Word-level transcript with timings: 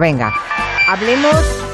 Venga, 0.00 0.32
hablemos 0.88 1.64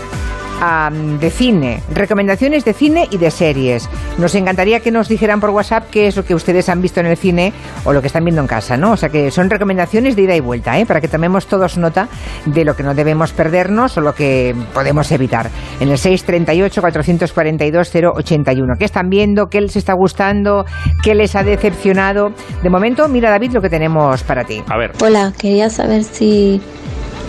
de 1.19 1.31
cine, 1.31 1.83
recomendaciones 1.91 2.67
de 2.67 2.75
cine 2.75 3.09
y 3.11 3.17
de 3.17 3.31
series. 3.31 3.89
Nos 4.19 4.35
encantaría 4.35 4.81
que 4.81 4.91
nos 4.91 5.09
dijeran 5.09 5.41
por 5.41 5.49
WhatsApp 5.51 5.89
qué 5.91 6.07
es 6.07 6.17
lo 6.17 6.27
que 6.27 6.35
ustedes 6.35 6.69
han 6.69 6.83
visto 6.83 7.01
en 7.01 7.07
el 7.07 7.17
cine 7.17 7.55
o 7.85 7.95
lo 7.95 8.03
que 8.03 8.09
están 8.09 8.25
viendo 8.25 8.43
en 8.43 8.47
casa, 8.47 8.77
¿no? 8.77 8.93
O 8.93 8.97
sea 8.99 9.09
que 9.09 9.31
son 9.31 9.49
recomendaciones 9.49 10.17
de 10.17 10.23
ida 10.23 10.37
y 10.37 10.41
vuelta, 10.41 10.79
¿eh? 10.79 10.85
Para 10.85 11.01
que 11.01 11.09
tomemos 11.09 11.47
todos 11.47 11.79
nota 11.79 12.11
de 12.45 12.67
lo 12.67 12.77
que 12.77 12.83
no 12.83 12.95
debemos 12.95 13.33
perdernos 13.33 13.97
o 13.97 14.03
lo 14.03 14.15
que 14.15 14.55
podemos 14.75 15.11
evitar. 15.13 15.49
En 15.81 15.89
el 15.89 15.97
638-442-081. 15.97 18.77
¿Qué 18.79 18.85
están 18.85 19.09
viendo? 19.09 19.47
¿Qué 19.47 19.63
les 19.63 19.77
está 19.77 19.95
gustando? 19.95 20.67
¿Qué 21.03 21.15
les 21.15 21.37
ha 21.37 21.43
decepcionado? 21.43 22.35
De 22.63 22.69
momento, 22.69 23.09
mira 23.09 23.31
David 23.31 23.53
lo 23.53 23.63
que 23.63 23.71
tenemos 23.71 24.23
para 24.25 24.45
ti. 24.45 24.63
A 24.69 24.77
ver. 24.77 24.93
Hola, 25.03 25.33
quería 25.39 25.71
saber 25.71 26.05
si 26.05 26.61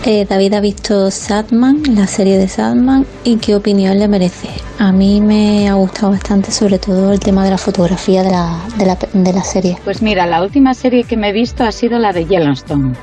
eh, 0.04 0.26
David 0.28 0.54
ha 0.54 0.60
visto 0.60 1.10
Sadman, 1.10 1.82
la 1.94 2.06
serie 2.06 2.38
de 2.38 2.48
Sadman, 2.48 3.06
y 3.24 3.36
qué 3.36 3.54
opinión 3.54 3.98
le 3.98 4.08
merece. 4.08 4.48
A 4.78 4.92
mí 4.92 5.20
me 5.20 5.68
ha 5.68 5.74
gustado 5.74 6.12
bastante, 6.12 6.50
sobre 6.50 6.78
todo 6.78 7.12
el 7.12 7.20
tema 7.20 7.44
de 7.44 7.50
la 7.50 7.58
fotografía 7.58 8.22
de 8.22 8.30
la, 8.30 8.58
de 8.78 8.86
la, 8.86 8.98
de 9.12 9.32
la 9.32 9.42
serie. 9.42 9.76
Pues 9.84 10.02
mira, 10.02 10.26
la 10.26 10.42
última 10.42 10.74
serie 10.74 11.04
que 11.04 11.16
me 11.16 11.28
he 11.28 11.32
visto 11.32 11.64
ha 11.64 11.72
sido 11.72 11.98
la 11.98 12.12
de 12.12 12.24
Yellowstone. 12.24 12.94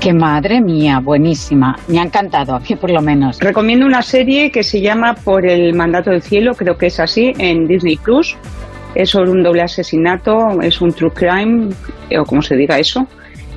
Que 0.00 0.12
madre 0.12 0.60
mía, 0.60 1.00
buenísima. 1.00 1.78
Me 1.88 2.00
ha 2.00 2.02
encantado, 2.02 2.54
aquí 2.54 2.76
por 2.76 2.90
lo 2.90 3.00
menos. 3.00 3.38
Recomiendo 3.38 3.86
una 3.86 4.02
serie 4.02 4.50
que 4.50 4.62
se 4.62 4.80
llama 4.80 5.14
Por 5.14 5.46
el 5.46 5.74
mandato 5.74 6.10
del 6.10 6.22
cielo, 6.22 6.54
creo 6.54 6.76
que 6.76 6.86
es 6.86 7.00
así, 7.00 7.32
en 7.38 7.66
Disney 7.66 7.96
Plus. 7.96 8.36
Es 8.94 9.10
sobre 9.10 9.30
un 9.30 9.42
doble 9.42 9.62
asesinato, 9.62 10.60
es 10.60 10.80
un 10.80 10.92
true 10.92 11.12
crime, 11.12 11.70
o 12.18 12.24
como 12.24 12.42
se 12.42 12.56
diga 12.56 12.78
eso 12.78 13.06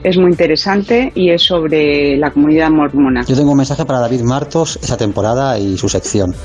es 0.06 0.18
muy 0.18 0.30
interesante 0.30 1.12
y 1.16 1.32
es 1.32 1.42
sobre 1.42 2.16
la 2.18 2.30
comunidad 2.30 2.70
mormona. 2.70 3.24
Yo 3.26 3.36
tengo 3.36 3.52
un 3.52 3.58
mensaje 3.58 3.86
para 3.86 4.00
David 4.00 4.22
Martos, 4.22 4.78
esa 4.84 4.98
temporada 4.98 5.58
y 5.58 5.78
su 5.78 5.90
sección. 5.90 6.36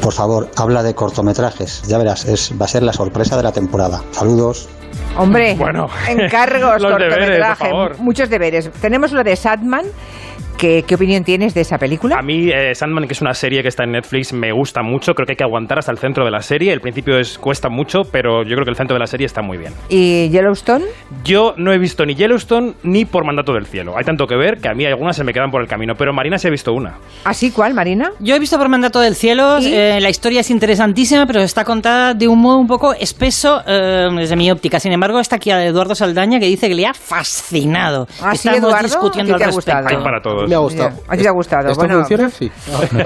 Por 0.00 0.14
favor, 0.14 0.48
habla 0.56 0.82
de 0.82 0.94
cortometrajes. 0.94 1.82
Ya 1.86 1.98
verás, 1.98 2.24
es, 2.24 2.50
va 2.58 2.64
a 2.64 2.68
ser 2.68 2.82
la 2.82 2.94
sorpresa 2.94 3.36
de 3.36 3.42
la 3.42 3.52
temporada. 3.52 4.02
Saludos. 4.12 4.70
Hombre, 5.18 5.54
Bueno, 5.54 5.86
encargos, 6.08 6.80
los 6.80 6.92
deberes, 6.98 7.14
cortometraje, 7.18 7.64
por 7.70 7.88
favor. 7.90 7.98
muchos 8.00 8.30
deberes. 8.30 8.70
Tenemos 8.80 9.12
lo 9.12 9.22
de 9.22 9.36
Sadman. 9.36 9.84
¿Qué, 10.60 10.84
qué 10.86 10.94
opinión 10.94 11.24
tienes 11.24 11.54
de 11.54 11.62
esa 11.62 11.78
película? 11.78 12.16
A 12.18 12.22
mí, 12.22 12.50
eh, 12.50 12.74
Sandman, 12.74 13.06
que 13.06 13.14
es 13.14 13.22
una 13.22 13.32
serie 13.32 13.62
que 13.62 13.68
está 13.68 13.84
en 13.84 13.92
Netflix, 13.92 14.34
me 14.34 14.52
gusta 14.52 14.82
mucho. 14.82 15.14
Creo 15.14 15.24
que 15.24 15.32
hay 15.32 15.36
que 15.36 15.44
aguantar 15.44 15.78
hasta 15.78 15.90
el 15.90 15.96
centro 15.96 16.22
de 16.26 16.30
la 16.30 16.42
serie. 16.42 16.70
El 16.70 16.82
principio 16.82 17.18
es, 17.18 17.38
cuesta 17.38 17.70
mucho, 17.70 18.02
pero 18.12 18.42
yo 18.42 18.56
creo 18.56 18.64
que 18.64 18.70
el 18.70 18.76
centro 18.76 18.94
de 18.94 19.00
la 19.00 19.06
serie 19.06 19.24
está 19.24 19.40
muy 19.40 19.56
bien. 19.56 19.72
¿Y 19.88 20.28
Yellowstone? 20.28 20.84
Yo 21.24 21.54
no 21.56 21.72
he 21.72 21.78
visto 21.78 22.04
ni 22.04 22.14
Yellowstone 22.14 22.74
ni 22.82 23.06
Por 23.06 23.24
Mandato 23.24 23.54
del 23.54 23.64
Cielo. 23.64 23.94
Hay 23.96 24.04
tanto 24.04 24.26
que 24.26 24.36
ver 24.36 24.58
que 24.60 24.68
a 24.68 24.74
mí 24.74 24.84
algunas 24.84 25.16
se 25.16 25.24
me 25.24 25.32
quedan 25.32 25.50
por 25.50 25.62
el 25.62 25.66
camino. 25.66 25.94
Pero 25.96 26.12
Marina 26.12 26.36
sí 26.36 26.48
ha 26.48 26.50
visto 26.50 26.74
una. 26.74 26.98
¿Así 27.24 27.50
cuál, 27.52 27.72
Marina? 27.72 28.10
Yo 28.20 28.34
he 28.36 28.38
visto 28.38 28.58
por 28.58 28.68
mandato 28.68 29.00
del 29.00 29.14
cielo, 29.14 29.56
eh, 29.62 29.98
la 29.98 30.10
historia 30.10 30.40
es 30.40 30.50
interesantísima, 30.50 31.24
pero 31.24 31.40
está 31.40 31.64
contada 31.64 32.12
de 32.12 32.28
un 32.28 32.38
modo 32.38 32.58
un 32.58 32.66
poco 32.66 32.92
espeso 32.92 33.62
eh, 33.66 34.08
desde 34.14 34.36
mi 34.36 34.50
óptica. 34.50 34.78
Sin 34.78 34.92
embargo, 34.92 35.20
está 35.20 35.36
aquí 35.36 35.50
a 35.50 35.64
Eduardo 35.64 35.94
Saldaña 35.94 36.38
que 36.38 36.46
dice 36.46 36.68
que 36.68 36.74
le 36.74 36.86
ha 36.86 36.92
fascinado. 36.92 38.06
¿Ah, 38.20 38.32
sí, 38.34 38.48
Estamos 38.48 38.58
Eduardo? 38.58 38.82
discutiendo 38.86 39.34
¿A 39.34 39.38
ti 39.38 39.38
te 39.38 39.44
al 39.44 39.50
ha 39.50 39.56
respecto. 39.56 39.78
gustado? 39.78 39.98
Hay 39.98 40.04
para 40.04 40.20
todos. 40.20 40.49
Me 40.50 40.56
ha 40.56 40.58
gustado. 40.58 40.90
¿A 41.08 41.16
ti 41.16 41.22
te 41.22 41.28
ha 41.28 41.32
gustado? 41.32 41.68
¿Esto 41.70 41.80
Bueno, 41.80 41.98
funciona? 42.00 42.28
Sí. 42.30 42.50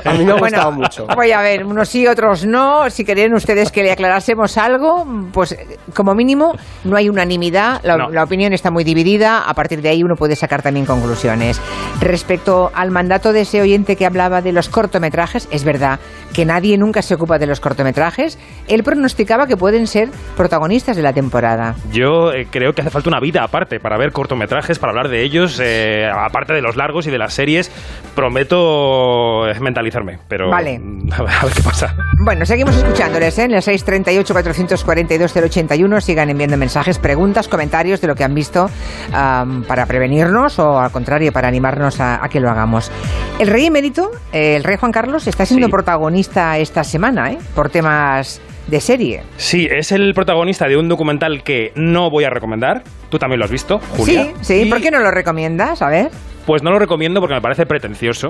A 0.05 0.12
mí 0.14 0.25
me 0.25 0.33
ha 0.33 0.34
gustado 0.37 0.39
Bueno, 0.39 0.73
mucho. 0.73 1.06
Voy 1.14 1.33
a 1.33 1.41
ver, 1.41 1.64
unos 1.64 1.89
sí, 1.89 2.06
otros 2.06 2.45
no. 2.45 2.89
Si 2.91 3.05
querían 3.05 3.33
ustedes 3.34 3.70
que 3.70 3.83
le 3.83 3.92
aclarásemos 3.92 4.56
algo, 4.59 5.06
pues 5.33 5.56
como 5.95 6.14
mínimo 6.14 6.53
no 6.84 6.97
hay 6.97 7.09
unanimidad. 7.09 7.81
La, 7.84 7.97
No. 7.97 8.11
la 8.11 8.25
opinión 8.25 8.53
está 8.53 8.70
muy 8.70 8.84
dividida. 8.84 9.42
A 9.48 9.55
partir 9.55 9.81
de 9.83 9.89
ahí 9.91 10.03
uno 10.03 10.14
puede 10.17 10.36
sacar 10.36 10.62
también 10.62 10.86
conclusiones. 10.86 11.61
Respecto 12.01 12.70
al 12.75 12.91
mandato 12.91 13.33
de 13.33 13.42
ese 13.42 13.61
oyente 13.61 13.97
que 13.97 14.06
hablaba 14.06 14.41
de 14.42 14.53
los 14.53 14.69
cortometrajes, 14.69 15.48
es 15.51 15.64
verdad 15.64 16.01
que 16.33 16.45
nadie 16.45 16.77
nunca 16.79 17.03
se 17.03 17.14
ocupa 17.14 17.39
de 17.39 17.47
los 17.47 17.61
cortometrajes. 17.61 18.39
Él 18.69 18.83
pronosticaba 18.83 19.47
que 19.47 19.56
pueden 19.56 19.86
ser 19.86 20.08
protagonistas 20.36 20.97
de 20.97 21.03
la 21.03 21.12
temporada. 21.12 21.74
Yo 21.92 22.33
eh, 22.33 22.47
creo 22.51 22.73
que 22.73 22.80
hace 22.83 22.91
falta 22.91 23.08
una 23.08 23.20
vida 23.20 23.42
aparte 23.45 23.79
para 23.80 23.97
ver 23.98 24.13
cortometrajes, 24.13 24.79
para 24.79 24.91
hablar 24.91 25.08
de 25.08 25.23
ellos, 25.23 25.61
eh, 25.63 26.08
aparte 26.13 26.52
de 26.55 26.63
los 26.63 26.77
largos 26.77 27.07
y 27.07 27.11
de 27.11 27.18
las 27.18 27.33
series. 27.34 27.70
Prometo 28.14 29.48
eh, 29.48 29.58
mentalizarme, 29.61 30.18
pero 30.28 30.48
Vale. 30.50 30.80
a 31.12 31.22
ver, 31.22 31.33
a 31.33 31.45
ver 31.45 31.52
qué 31.52 31.62
pasa. 31.62 31.95
Bueno, 32.24 32.45
seguimos 32.46 32.77
escuchándoles 32.77 33.39
¿eh? 33.39 33.45
en 33.45 33.55
el 33.55 33.62
638-442-081. 33.62 36.00
Sigan 36.00 36.30
enviando 36.30 36.56
mensajes, 36.56 36.98
preguntas, 36.98 37.48
comentarios 37.48 38.00
de 38.00 38.06
lo 38.08 38.14
que 38.14 38.24
han 38.24 38.34
visto 38.34 38.70
para 39.11 39.86
prevenirnos 39.86 40.58
o 40.58 40.78
al 40.78 40.90
contrario, 40.90 41.33
para 41.33 41.48
animarnos 41.48 42.00
a, 42.00 42.24
a 42.24 42.28
que 42.28 42.40
lo 42.40 42.50
hagamos. 42.50 42.90
El 43.39 43.48
rey 43.48 43.67
emérito, 43.67 44.11
eh, 44.33 44.56
el 44.56 44.64
rey 44.64 44.77
Juan 44.78 44.92
Carlos, 44.92 45.27
está 45.27 45.44
siendo 45.46 45.67
Sí. 45.67 45.70
protagonista 45.73 46.58
esta 46.58 46.84
semana 46.84 47.33
¿eh? 47.33 47.39
por 47.55 47.70
temas 47.70 48.40
de 48.67 48.80
serie. 48.80 49.23
Sí, 49.36 49.69
es 49.70 49.92
el 49.92 50.14
protagonista 50.14 50.67
de 50.67 50.77
un 50.77 50.89
documental 50.89 51.42
que 51.42 51.73
no 51.75 52.11
voy 52.11 52.25
a 52.25 52.30
recomendar. 52.30 52.83
Tú 53.11 53.19
también 53.19 53.39
lo 53.39 53.45
has 53.45 53.51
visto, 53.51 53.79
Julia. 53.97 54.25
Sí, 54.25 54.33
sí. 54.41 54.63
Y, 54.63 54.70
¿Por 54.70 54.80
qué 54.80 54.91
no 54.91 55.01
lo 55.01 55.11
recomiendas? 55.11 55.83
A 55.83 55.89
ver. 55.89 56.11
Pues 56.47 56.63
no 56.63 56.70
lo 56.70 56.79
recomiendo 56.79 57.20
porque 57.20 57.35
me 57.35 57.41
parece 57.41 57.67
pretencioso. 57.67 58.29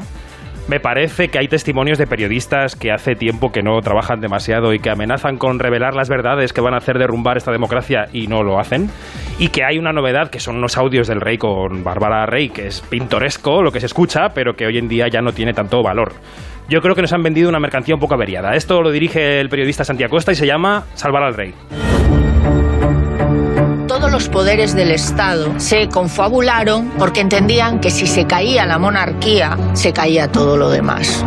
Me 0.67 0.81
parece 0.81 1.29
que 1.29 1.39
hay 1.39 1.47
testimonios 1.47 1.99
de 1.99 2.07
periodistas 2.07 2.75
que 2.75 2.91
hace 2.91 3.15
tiempo 3.15 3.53
que 3.53 3.63
no 3.63 3.79
trabajan 3.83 4.21
demasiado 4.21 4.73
y 4.73 4.79
que 4.79 4.89
amenazan 4.89 5.37
con 5.37 5.59
revelar 5.59 5.95
las 5.95 6.09
verdades 6.09 6.55
que 6.55 6.63
van 6.63 6.73
a 6.73 6.79
hacer 6.79 6.97
derrumbar 6.97 7.37
esta 7.37 7.53
democracia 7.53 8.07
y 8.15 8.29
no 8.29 8.43
lo 8.43 8.59
hacen. 8.59 8.89
Y 9.39 9.49
que 9.49 9.63
hay 9.63 9.77
una 9.77 9.93
novedad 9.93 10.31
que 10.31 10.41
son 10.41 10.57
unos 10.57 10.79
audios 10.79 11.07
del 11.07 11.21
rey 11.21 11.37
con 11.37 11.85
Bárbara 11.85 12.25
Rey, 12.25 12.49
que 12.49 12.67
es 12.67 12.81
pintoresco 12.81 13.63
lo 13.63 13.73
que 13.73 13.81
se 13.81 13.87
escucha, 13.87 14.31
pero 14.35 14.55
que 14.55 14.65
hoy 14.65 14.79
en 14.79 14.89
día 14.89 15.07
ya 15.09 15.21
no 15.21 15.33
tiene 15.33 15.53
tanto 15.53 15.83
valor. 15.83 16.15
Yo 16.69 16.81
creo 16.81 16.95
que 16.95 17.03
nos 17.03 17.13
han 17.13 17.23
vendido 17.23 17.49
una 17.49 17.61
mercancía 17.61 17.95
un 17.95 18.01
poco 18.01 18.15
averiada. 18.15 18.55
Esto 18.55 18.81
lo 18.81 18.91
dirige 18.91 19.41
el 19.41 19.49
periodista 19.49 19.85
Santiago 19.85 20.11
Costa 20.11 20.33
y 20.33 20.35
se 20.35 20.47
llama 20.47 20.85
Salvar 20.95 21.23
al 21.23 21.35
Rey. 21.35 21.55
Todos 23.87 24.11
los 24.11 24.29
poderes 24.29 24.75
del 24.75 24.91
Estado 24.91 25.61
se 25.61 25.89
confabularon 25.89 26.91
porque 26.99 27.21
entendían 27.21 27.81
que 27.81 27.91
si 27.91 28.07
se 28.07 28.27
caía 28.27 28.65
la 28.67 28.79
monarquía, 28.79 29.59
se 29.75 29.93
caía 29.93 30.33
todo 30.33 30.57
lo 30.57 30.71
demás. 30.71 31.25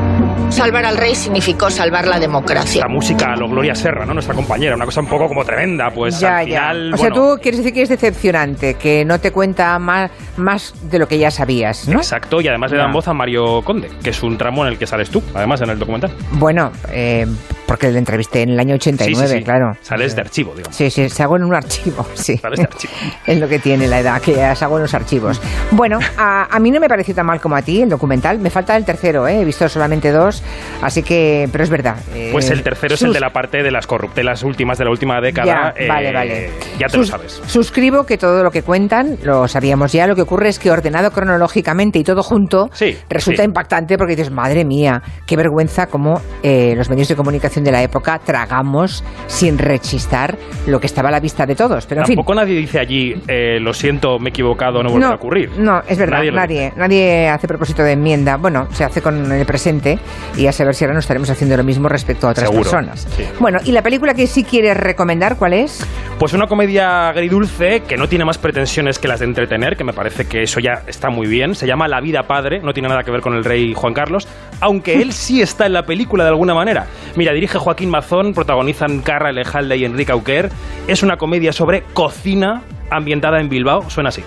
Salvar 0.50 0.86
al 0.86 0.98
rey 0.98 1.14
significó 1.14 1.70
salvar 1.70 2.08
la 2.08 2.20
democracia. 2.20 2.82
La 2.82 2.88
música, 2.88 3.36
lo 3.36 3.48
Gloria 3.48 3.76
Serra, 3.76 4.06
¿no? 4.06 4.14
Nuestra 4.14 4.34
compañera, 4.34 4.76
una 4.76 4.86
cosa 4.86 5.02
un 5.02 5.08
poco 5.08 5.28
como 5.28 5.44
tremenda, 5.44 5.90
pues 5.94 6.20
ya, 6.20 6.40
al 6.40 6.46
final... 6.46 6.90
ya. 6.90 6.96
O 6.96 6.98
sea, 6.98 7.10
tú 7.12 7.38
quieres 7.42 7.60
decir 7.60 7.74
que 7.74 7.82
es 7.84 7.90
decepcionante, 7.90 8.74
que 8.76 9.06
no 9.06 9.20
te 9.20 9.32
cuenta 9.32 9.78
más, 9.78 10.10
más 10.38 10.74
de 10.90 11.00
lo 11.00 11.08
que 11.08 11.20
ya 11.20 11.32
sabías, 11.32 11.88
¿no? 11.88 11.98
Exacto, 12.00 12.42
y 12.42 12.48
además 12.48 12.72
le 12.72 12.78
dan 12.78 12.92
voz 12.92 13.08
a 13.08 13.14
Mario 13.14 13.62
Conde, 13.62 13.90
que 14.02 14.10
es 14.10 14.24
un 14.24 14.38
tramo 14.38 14.66
en 14.66 14.74
el 14.74 14.80
que 14.80 14.88
sales 14.88 15.10
tú, 15.10 15.22
además 15.36 15.62
en 15.62 15.70
el 15.70 15.80
documental. 15.80 16.12
Bueno, 16.32 16.72
eh, 16.92 17.28
porque 17.68 17.92
le 17.92 18.00
entrevisté 18.00 18.42
en 18.42 18.50
el 18.52 18.60
año 18.60 18.76
89, 18.76 19.28
Sí, 19.28 19.34
sí, 19.34 19.38
sí. 19.40 19.44
claro. 19.44 19.74
Sales 19.82 20.16
de 20.16 20.22
archivo, 20.22 20.54
digamos. 20.56 20.76
Sí, 20.76 20.90
sí, 20.90 21.10
se 21.10 21.22
hago 21.24 21.36
en 21.38 21.44
un 21.44 21.54
archivo, 21.54 22.06
sí. 22.16 22.38
Sales 22.38 22.60
de 22.60 22.66
archivo. 22.66 22.94
es 23.28 23.40
lo 23.40 23.48
que 23.48 23.60
tiene 23.60 23.88
la 23.88 24.00
edad, 24.00 24.22
que 24.22 24.34
se 24.34 24.66
hago 24.66 24.78
en 24.78 24.84
los 24.84 24.94
archivos. 24.94 25.40
Bueno, 25.72 26.00
a, 26.18 26.48
a 26.56 26.60
mí 26.60 26.72
no 26.72 26.80
me 26.80 26.88
pareció 26.88 27.14
tan 27.14 27.26
mal 27.26 27.40
como 27.40 27.56
a 27.56 27.62
ti 27.62 27.82
el 27.82 27.90
documental. 27.90 28.40
Me 28.40 28.50
falta 28.50 28.76
el 28.78 28.86
tercero, 28.86 29.28
¿eh? 29.28 29.42
he 29.42 29.46
visto 29.46 29.68
solamente 29.70 30.12
dos, 30.12 30.42
así 30.82 31.04
que, 31.04 31.48
pero 31.52 31.64
es 31.64 31.70
verdad. 31.70 31.98
eh, 32.16 32.30
Pues 32.32 32.50
el 32.50 32.64
tercero 32.64 32.96
es 32.96 33.02
el 33.02 33.14
de 33.14 33.20
la 33.20 33.30
parte 33.32 33.62
de 33.62 33.72
las 33.72 33.86
corruptelas 33.86 34.44
últimas 34.44 34.78
de 34.78 34.86
la 34.86 34.92
última 34.92 35.20
década. 35.22 35.74
Ya, 35.78 35.88
vale, 35.88 36.10
eh, 36.10 36.14
vale. 36.14 36.50
Ya 36.80 36.88
te 36.88 36.98
lo 36.98 37.04
sabes. 37.04 37.42
Suscribo 37.48 38.06
que 38.06 38.18
todo 38.18 38.44
lo 38.44 38.52
que 38.52 38.64
cuentan 38.64 39.18
lo 39.24 39.48
sabíamos 39.48 39.92
ya. 39.92 40.08
Lo 40.08 40.16
que 40.16 40.22
ocurre 40.22 40.50
es 40.50 40.60
que 40.60 40.72
ordenado 40.72 41.12
cronológicamente 41.12 42.00
y 42.00 42.04
todo 42.04 42.24
junto 42.24 42.70
resulta 43.10 43.44
impactante 43.44 43.98
porque 43.98 44.16
dices, 44.16 44.32
madre 44.32 44.64
mía, 44.66 45.02
qué 45.26 45.36
vergüenza 45.36 45.88
cómo 45.88 46.22
eh, 46.44 46.74
los 46.78 46.90
medios 46.90 47.08
de 47.08 47.16
comunicación 47.16 47.57
de 47.64 47.72
la 47.72 47.82
época 47.84 48.20
tragamos 48.20 49.04
sin 49.28 49.58
rechistar 49.58 50.38
lo 50.66 50.80
que 50.80 50.88
estaba 50.88 51.10
a 51.10 51.12
la 51.12 51.20
vista 51.20 51.46
de 51.46 51.56
todos. 51.56 51.86
Pero 51.86 52.02
en 52.02 52.08
fin. 52.08 52.16
Tampoco 52.16 52.36
nadie 52.36 52.58
dice 52.58 52.80
allí, 52.80 53.16
eh, 53.28 53.60
lo 53.62 53.74
siento, 53.74 54.20
me 54.20 54.30
he 54.30 54.32
equivocado, 54.32 54.84
no 54.84 54.90
volverá 54.90 55.12
a 55.12 55.16
ocurrir. 55.16 55.52
No, 55.58 55.82
es 55.88 55.98
verdad, 55.98 56.24
Nadie 56.32 56.74
nadie, 56.76 57.30
hace 57.30 57.48
propósito 57.48 57.84
de 57.84 57.94
enmienda. 57.94 58.38
Bueno, 58.38 58.68
se 58.72 58.84
hace 58.84 59.02
con 59.02 59.32
el 59.32 59.46
presente 59.46 60.00
y 60.36 60.48
a 60.48 60.52
saber 60.52 60.76
si 60.76 60.84
ahora 60.84 60.94
no 60.94 61.00
estaremos 61.00 61.30
haciendo 61.30 61.56
lo 61.58 61.64
mismo 61.64 61.90
respecto 61.90 62.28
a 62.28 62.32
otras 62.32 62.48
Seguro, 62.50 62.64
personas. 62.64 63.08
sí. 63.16 63.24
Bueno, 63.40 63.60
¿y 63.64 63.72
la 63.72 63.82
película 63.82 64.14
que 64.14 64.28
sí 64.28 64.44
quieres 64.44 64.78
recomendar 64.78 65.38
cuál 65.38 65.54
es? 65.54 65.86
Pues 66.20 66.34
una 66.34 66.48
comedia 66.48 67.10
agridulce 67.10 67.82
que 67.82 67.96
no 67.98 68.08
tiene 68.10 68.26
más 68.26 68.38
pretensiones 68.38 69.00
que 69.00 69.08
las 69.08 69.20
de 69.20 69.26
entretener, 69.26 69.78
que 69.78 69.84
me 69.84 69.94
parece 69.94 70.26
que 70.26 70.44
eso 70.44 70.60
ya 70.60 70.82
está 70.88 71.10
muy 71.10 71.28
bien. 71.28 71.56
Se 71.56 71.68
llama 71.68 71.88
La 71.88 72.02
vida 72.02 72.24
padre, 72.24 72.60
no 72.62 72.74
tiene 72.74 72.90
nada 72.90 73.04
que 73.04 73.12
ver 73.12 73.22
con 73.22 73.36
el 73.36 73.44
rey 73.44 73.74
Juan 73.76 73.94
Carlos, 73.94 74.28
aunque 74.60 75.02
él 75.02 75.14
sí 75.14 75.42
está 75.42 75.66
en 75.66 75.74
la 75.74 75.84
película 75.86 76.24
de 76.24 76.30
alguna 76.32 76.54
manera. 76.54 76.88
Mira, 77.16 77.34
dirige 77.34 77.47
Joaquín 77.48 77.90
Mazón, 77.90 78.34
protagonizan 78.34 79.00
Carra 79.02 79.30
Elejalde 79.30 79.78
y 79.78 79.86
Enrique 79.86 80.12
Auquer. 80.12 80.52
Es 80.88 81.04
una 81.04 81.18
comedia 81.18 81.54
sobre 81.54 81.84
cocina 81.94 82.64
ambientada 82.90 83.40
en 83.40 83.50
Bilbao, 83.50 83.90
suena 83.90 84.10
así. 84.10 84.24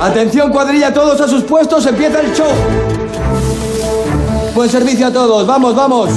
Atención 0.00 0.50
cuadrilla, 0.50 0.92
todos 0.92 1.20
a 1.20 1.28
sus 1.28 1.44
puestos, 1.44 1.86
empieza 1.86 2.20
el 2.20 2.32
show. 2.34 2.52
Buen 4.54 4.68
servicio 4.68 5.06
a 5.06 5.12
todos, 5.12 5.46
vamos, 5.46 5.74
vamos. 5.74 6.10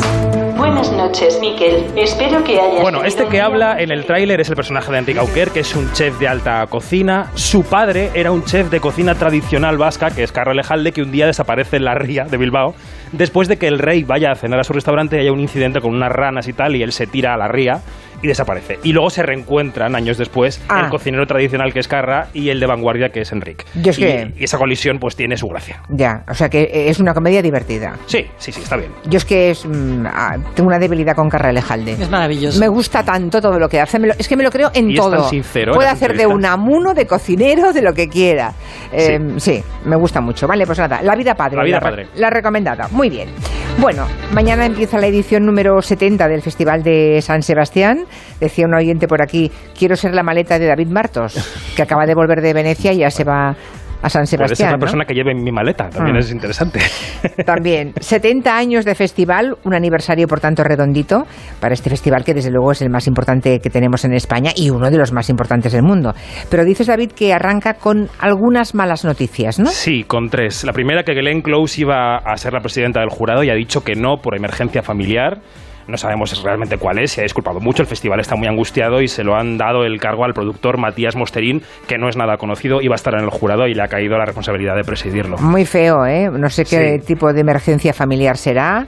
Buenas 0.58 0.92
noches, 0.92 1.40
Miquel. 1.40 1.86
Espero 1.96 2.44
que 2.44 2.60
hayas. 2.60 2.82
Bueno, 2.82 3.04
este 3.04 3.28
que 3.28 3.40
habla 3.40 3.80
en 3.80 3.92
el 3.92 4.06
tráiler 4.06 4.42
es 4.42 4.50
el 4.50 4.56
personaje 4.56 4.92
de 4.92 4.98
Enrique 4.98 5.20
Auquer, 5.20 5.52
que 5.52 5.60
es 5.60 5.76
un 5.76 5.92
chef 5.94 6.18
de 6.18 6.28
alta 6.28 6.66
cocina. 6.68 7.30
Su 7.36 7.64
padre 7.64 8.10
era 8.16 8.32
un 8.32 8.44
chef 8.44 8.72
de 8.72 8.80
cocina 8.80 9.14
tradicional 9.14 9.78
vasca, 9.78 10.10
que 10.10 10.24
es 10.24 10.32
Carlos 10.32 10.56
Lejalde, 10.56 10.94
que 10.94 11.04
un 11.04 11.12
día 11.12 11.28
desaparece 11.28 11.78
en 11.78 11.86
la 11.86 11.94
ría 11.94 12.24
de 12.24 12.38
Bilbao, 12.38 12.74
después 13.12 13.48
de 13.48 13.58
que 13.58 13.68
el 13.68 13.78
rey 13.78 14.04
vaya 14.04 14.32
a 14.32 14.36
cenar 14.36 14.60
a 14.60 14.64
su 14.64 14.74
restaurante 14.74 15.18
y 15.18 15.20
haya 15.20 15.32
un 15.32 15.42
incidente 15.42 15.80
con 15.80 15.94
unas 15.94 16.12
ranas 16.12 16.48
y 16.48 16.54
tal, 16.54 16.76
y 16.76 16.82
él 16.82 16.92
se 16.92 17.06
tira 17.06 17.36
a 17.36 17.38
la 17.38 17.48
ría 17.48 17.82
y 18.22 18.28
desaparece. 18.28 18.80
Y 18.84 18.94
luego 18.94 19.10
se 19.10 19.24
reencuentran 19.24 19.96
años 19.96 20.18
después 20.18 20.62
Ah. 20.70 20.82
el 20.86 20.90
cocinero 20.90 21.26
tradicional 21.28 21.74
que 21.74 21.80
es 21.80 21.88
Carra 21.88 22.28
y 22.34 22.50
el 22.50 22.60
de 22.60 22.66
vanguardia 22.66 23.10
que 23.10 23.22
es 23.22 23.32
Enrique. 23.32 23.66
Yo 23.76 23.92
es 23.92 24.00
y, 24.00 24.02
que- 24.02 24.34
y 24.38 24.44
esa 24.44 24.58
colisión 24.58 25.00
pues 25.00 25.16
tiene 25.16 25.38
su 25.38 25.48
gracia. 25.48 25.82
Ya, 25.90 26.24
o 26.30 26.34
sea 26.34 26.50
que 26.50 26.90
es 26.90 27.00
una 27.00 27.14
comedia 27.14 27.42
divertida. 27.42 27.96
Sí, 28.08 28.26
sí, 28.38 28.52
sí, 28.52 28.62
está 28.62 28.76
bien. 28.78 28.92
Yo 29.06 29.18
es 29.18 29.26
que 29.26 29.52
es, 29.52 29.66
mm, 29.66 30.06
ah, 30.08 30.38
tengo 30.56 30.68
una 30.68 30.80
debilidad 30.80 31.16
con 31.16 31.30
Carra 31.30 31.52
Lejalde. 31.52 31.94
Es 31.94 32.10
maravilloso. 32.10 32.60
Me 32.60 32.68
gusta 32.68 33.04
tanto 33.04 33.42
todo 33.42 33.60
lo 33.60 33.70
que 33.70 33.80
hace. 33.80 34.00
me 34.00 34.08
lo- 34.08 34.14
es 34.18 34.28
que 34.28 34.36
me 34.36 34.44
lo 34.44 34.52
creo 34.52 34.70
en 34.74 34.90
Y 34.92 34.94
es 34.96 35.00
todo. 35.00 35.12
tan 35.22 35.30
sincero 35.30 35.74
Puede 35.74 35.90
hacer 35.90 36.10
de 36.16 36.24
entrevistas. 36.24 36.36
un 36.38 36.46
amuno, 36.46 36.94
de 36.94 37.06
cocinero, 37.08 37.74
de 37.74 37.82
lo 37.82 37.94
que 37.94 38.08
quiera. 38.10 38.54
Eh, 38.92 39.20
sí. 39.38 39.64
me 39.86 39.96
gusta 39.96 40.22
mucho. 40.22 40.48
Vale, 40.48 40.66
pues 40.66 40.78
nada, 40.80 41.02
La 41.02 41.16
vida 41.16 41.36
padre. 41.36 41.58
La 41.58 41.64
vida 41.64 41.80
re- 41.80 41.84
padre. 41.90 42.08
la 42.16 42.30
recomendada. 42.30 42.88
Muy 42.92 43.10
bien. 43.10 43.30
Bueno, 43.80 44.08
mañana 44.34 44.66
empieza 44.66 44.98
la 44.98 45.06
edición 45.06 45.46
número 45.46 45.80
70 45.80 46.28
del 46.28 46.42
Festival 46.42 46.82
de 46.82 47.22
San 47.22 47.44
Sebastián. 47.44 48.06
Decía 48.40 48.66
un 48.66 48.74
oyente 48.74 49.08
por 49.08 49.22
aquí, 49.22 49.52
quiero 49.78 49.96
ser 49.96 50.16
la 50.16 50.24
maleta 50.24 50.58
de 50.58 50.66
David 50.66 50.88
Martos, 50.88 51.36
que 51.76 51.84
acaba 51.84 52.08
de 52.08 52.16
volver 52.16 52.42
de 52.42 52.54
Venecia 52.54 52.92
y 52.92 52.98
ya 52.98 53.12
se 53.12 53.24
va 53.24 53.56
a 54.02 54.10
San 54.10 54.22
Puede 54.22 54.28
ser 54.28 54.38
Sebastián. 54.40 54.72
¿no? 54.74 54.80
persona 54.80 55.06
que 55.06 55.14
lleve 55.14 55.34
mi 55.34 55.52
maleta, 55.52 55.90
también 55.90 56.16
Ah. 56.18 56.20
es 56.20 56.32
interesante. 56.32 56.80
También, 57.46 57.94
70 58.00 58.56
años 58.56 58.86
de 58.86 58.96
festival, 58.96 59.56
un 59.64 59.74
aniversario 59.74 60.28
por 60.28 60.40
tanto 60.40 60.64
redondito 60.64 61.26
para 61.60 61.74
este 61.74 61.90
festival 61.90 62.24
que 62.24 62.34
desde 62.34 62.52
luego 62.52 62.72
es 62.72 62.82
el 62.82 62.90
más 62.90 63.08
importante 63.08 63.60
que 63.60 63.70
tenemos 63.70 64.06
en 64.06 64.14
España 64.14 64.52
y 64.56 64.70
uno 64.70 64.90
de 64.92 64.98
los 64.98 65.12
más 65.12 65.30
importantes 65.30 65.72
del 65.74 65.84
mundo. 65.84 66.14
Pero 66.50 66.64
dices 66.66 66.88
David 66.88 67.12
que 67.12 67.34
arranca 67.34 67.76
con 67.76 68.10
algunas 68.20 68.76
malas 68.76 69.04
noticias, 69.06 69.60
¿no? 69.60 69.70
Sí, 69.70 70.04
con 70.04 70.30
tres. 70.30 70.64
La 70.64 70.74
primera, 70.74 71.04
que 71.04 71.14
Glenn 71.14 71.42
Close 71.42 71.82
iba 71.82 72.18
a 72.18 72.38
ser 72.38 72.54
la 72.54 72.60
presidenta 72.60 73.00
del 73.00 73.10
jurado 73.10 73.44
y 73.44 73.50
ha 73.50 73.56
dicho 73.56 73.84
que 73.84 73.96
no 73.96 74.18
por 74.22 74.36
emergencia 74.36 74.82
familiar. 74.84 75.40
No 75.88 75.98
sabemos 75.98 76.44
realmente 76.44 76.78
cuál 76.78 77.00
es, 77.00 77.12
se 77.12 77.22
ha 77.22 77.24
disculpado 77.24 77.60
mucho, 77.60 77.82
el 77.82 77.88
festival 77.88 78.20
está 78.20 78.36
muy 78.36 78.48
angustiado 78.48 79.02
y 79.02 79.08
se 79.08 79.24
lo 79.24 79.36
han 79.36 79.58
dado 79.58 79.84
el 79.86 80.00
cargo 80.00 80.26
al 80.26 80.34
productor 80.34 80.78
Matías 80.78 81.16
Mosterín, 81.16 81.62
que 81.88 81.98
no 81.98 82.10
es 82.10 82.18
nada 82.18 82.38
conocido, 82.38 82.82
iba 82.82 82.94
a 82.94 82.98
estar 82.98 83.14
en 83.14 83.22
el 83.24 83.30
jurado 83.30 83.68
y 83.68 83.74
le 83.74 83.82
ha 83.84 83.88
caído 83.88 84.18
la 84.18 84.26
responsabilidad 84.26 84.76
de 84.76 84.84
presidirlo. 84.84 85.38
Muy 85.38 85.66
feo, 85.66 86.06
¿eh? 86.06 86.30
No 86.32 86.50
sé 86.50 86.66
qué 86.66 87.00
Sí. 87.00 87.08
tipo 87.08 87.32
de 87.32 87.40
emergencia 87.42 87.94
familiar 87.94 88.38
será. 88.38 88.86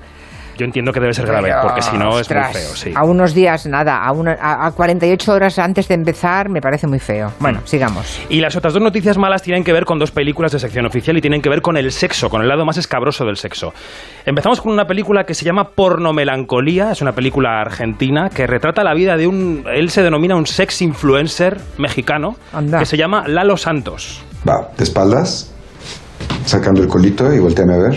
Yo 0.59 0.65
entiendo 0.65 0.91
que 0.91 0.99
debe 0.99 1.13
ser 1.13 1.25
grave, 1.25 1.47
Pero, 1.49 1.61
porque 1.61 1.81
si 1.81 1.97
no 1.97 2.19
es 2.19 2.29
muy 2.29 2.43
feo, 2.51 2.75
sí. 2.75 2.91
A 2.93 3.05
unos 3.05 3.33
días, 3.33 3.65
nada, 3.65 4.03
a, 4.03 4.11
una- 4.11 4.37
a, 4.39 4.67
a 4.67 4.71
48 4.73 5.31
horas 5.31 5.57
antes 5.57 5.87
de 5.87 5.93
empezar 5.95 6.49
me 6.49 6.59
parece 6.59 6.85
muy 6.85 6.99
feo. 6.99 7.31
Bueno, 7.39 7.61
sigamos. 7.63 8.19
Y 8.27 8.41
las 8.41 8.57
otras 8.57 8.73
dos 8.73 8.83
noticias 8.83 9.17
malas 9.17 9.41
tienen 9.41 9.63
que 9.63 9.71
ver 9.71 9.85
con 9.85 9.99
dos 9.99 10.11
películas 10.11 10.51
de 10.51 10.59
sección 10.59 10.85
oficial 10.85 11.17
y 11.17 11.21
tienen 11.21 11.41
que 11.41 11.47
ver 11.49 11.61
con 11.61 11.77
el 11.77 11.93
sexo, 11.93 12.29
con 12.29 12.41
el 12.41 12.49
lado 12.49 12.65
más 12.65 12.75
escabroso 12.75 13.23
del 13.23 13.37
sexo. 13.37 13.71
Empezamos 14.25 14.59
con 14.59 14.73
una 14.73 14.83
película 14.83 15.23
que 15.23 15.33
se 15.33 15.45
llama 15.45 15.69
Pornomelancolía, 15.75 16.91
es 16.91 17.01
una 17.01 17.13
película 17.13 17.61
argentina 17.61 18.29
que 18.29 18.45
retrata 18.45 18.83
la 18.83 18.93
vida 18.93 19.15
de 19.15 19.27
un, 19.27 19.63
él 19.73 19.89
se 19.89 20.01
denomina 20.03 20.35
un 20.35 20.45
sex 20.45 20.81
influencer 20.81 21.57
mexicano, 21.77 22.35
Anda. 22.51 22.79
que 22.79 22.85
se 22.85 22.97
llama 22.97 23.23
Lalo 23.27 23.55
Santos. 23.55 24.21
Va, 24.47 24.69
de 24.77 24.83
espaldas, 24.83 25.53
sacando 26.45 26.81
el 26.81 26.87
colito 26.89 27.33
y 27.33 27.39
volteame 27.39 27.75
a 27.75 27.77
ver. 27.77 27.95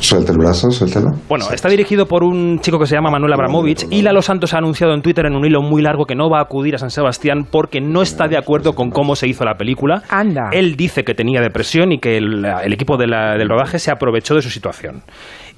Suelta 0.00 0.32
el 0.32 0.38
brazo, 0.38 0.70
suéltalo. 0.70 1.10
Bueno, 1.28 1.46
está 1.52 1.68
dirigido 1.68 2.06
por 2.06 2.24
un 2.24 2.58
chico 2.60 2.78
que 2.78 2.86
se 2.86 2.94
llama 2.94 3.10
Manuel 3.10 3.32
Abramovich 3.34 3.86
y 3.90 4.02
Lalo 4.02 4.22
Santos 4.22 4.54
ha 4.54 4.58
anunciado 4.58 4.94
en 4.94 5.02
Twitter 5.02 5.26
en 5.26 5.34
un 5.36 5.44
hilo 5.44 5.60
muy 5.62 5.82
largo 5.82 6.04
que 6.06 6.14
no 6.14 6.30
va 6.30 6.38
a 6.38 6.42
acudir 6.42 6.74
a 6.74 6.78
San 6.78 6.90
Sebastián 6.90 7.46
porque 7.50 7.80
no 7.80 8.02
está 8.02 8.26
de 8.26 8.38
acuerdo 8.38 8.74
con 8.74 8.90
cómo 8.90 9.14
se 9.14 9.28
hizo 9.28 9.44
la 9.44 9.54
película. 9.54 10.02
Anda. 10.08 10.48
Él 10.52 10.74
dice 10.76 11.04
que 11.04 11.14
tenía 11.14 11.40
depresión 11.40 11.92
y 11.92 11.98
que 11.98 12.16
el, 12.16 12.44
el 12.44 12.72
equipo 12.72 12.96
de 12.96 13.06
la- 13.06 13.36
del 13.36 13.48
rodaje 13.48 13.78
se 13.78 13.90
aprovechó 13.90 14.34
de 14.34 14.42
su 14.42 14.50
situación. 14.50 15.02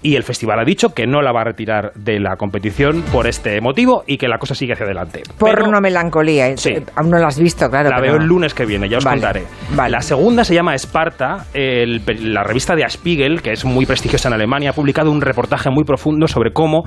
Y 0.02 0.16
el 0.16 0.24
festival 0.24 0.58
ha 0.58 0.64
dicho 0.64 0.88
que 0.90 1.06
no 1.06 1.22
la 1.22 1.30
va 1.32 1.42
a 1.42 1.44
retirar 1.44 1.92
de 1.94 2.18
la 2.18 2.34
competición 2.36 3.02
por 3.12 3.28
este 3.28 3.60
motivo 3.60 4.02
y 4.06 4.16
que 4.18 4.26
la 4.26 4.38
cosa 4.38 4.54
sigue 4.54 4.72
hacia 4.72 4.84
adelante. 4.84 5.22
Porno 5.38 5.80
melancolía. 5.80 6.48
eh, 6.48 6.56
Sí. 6.56 6.74
Aún 6.96 7.10
no 7.10 7.18
la 7.18 7.28
has 7.28 7.38
visto, 7.38 7.68
claro. 7.70 7.88
La 7.90 8.00
veo 8.00 8.16
el 8.16 8.24
lunes 8.26 8.52
que 8.52 8.66
viene, 8.66 8.88
ya 8.88 8.98
os 8.98 9.04
Vale, 9.04 9.20
contaré. 9.20 9.44
vale. 9.76 9.90
La 9.92 10.00
segunda 10.00 10.44
se 10.44 10.54
llama 10.54 10.74
Esparta. 10.74 11.46
el 11.54 12.02
la 12.32 12.42
revista 12.42 12.74
de 12.74 12.88
Spiegel, 12.88 13.42
que 13.42 13.52
es 13.52 13.64
muy 13.64 13.86
prestigiosa 13.86 14.28
en 14.28 14.34
Alemania, 14.34 14.70
ha 14.70 14.72
publicado 14.72 15.10
un 15.10 15.20
reportaje 15.20 15.70
muy 15.70 15.84
profundo 15.84 16.26
sobre 16.26 16.52
cómo 16.52 16.82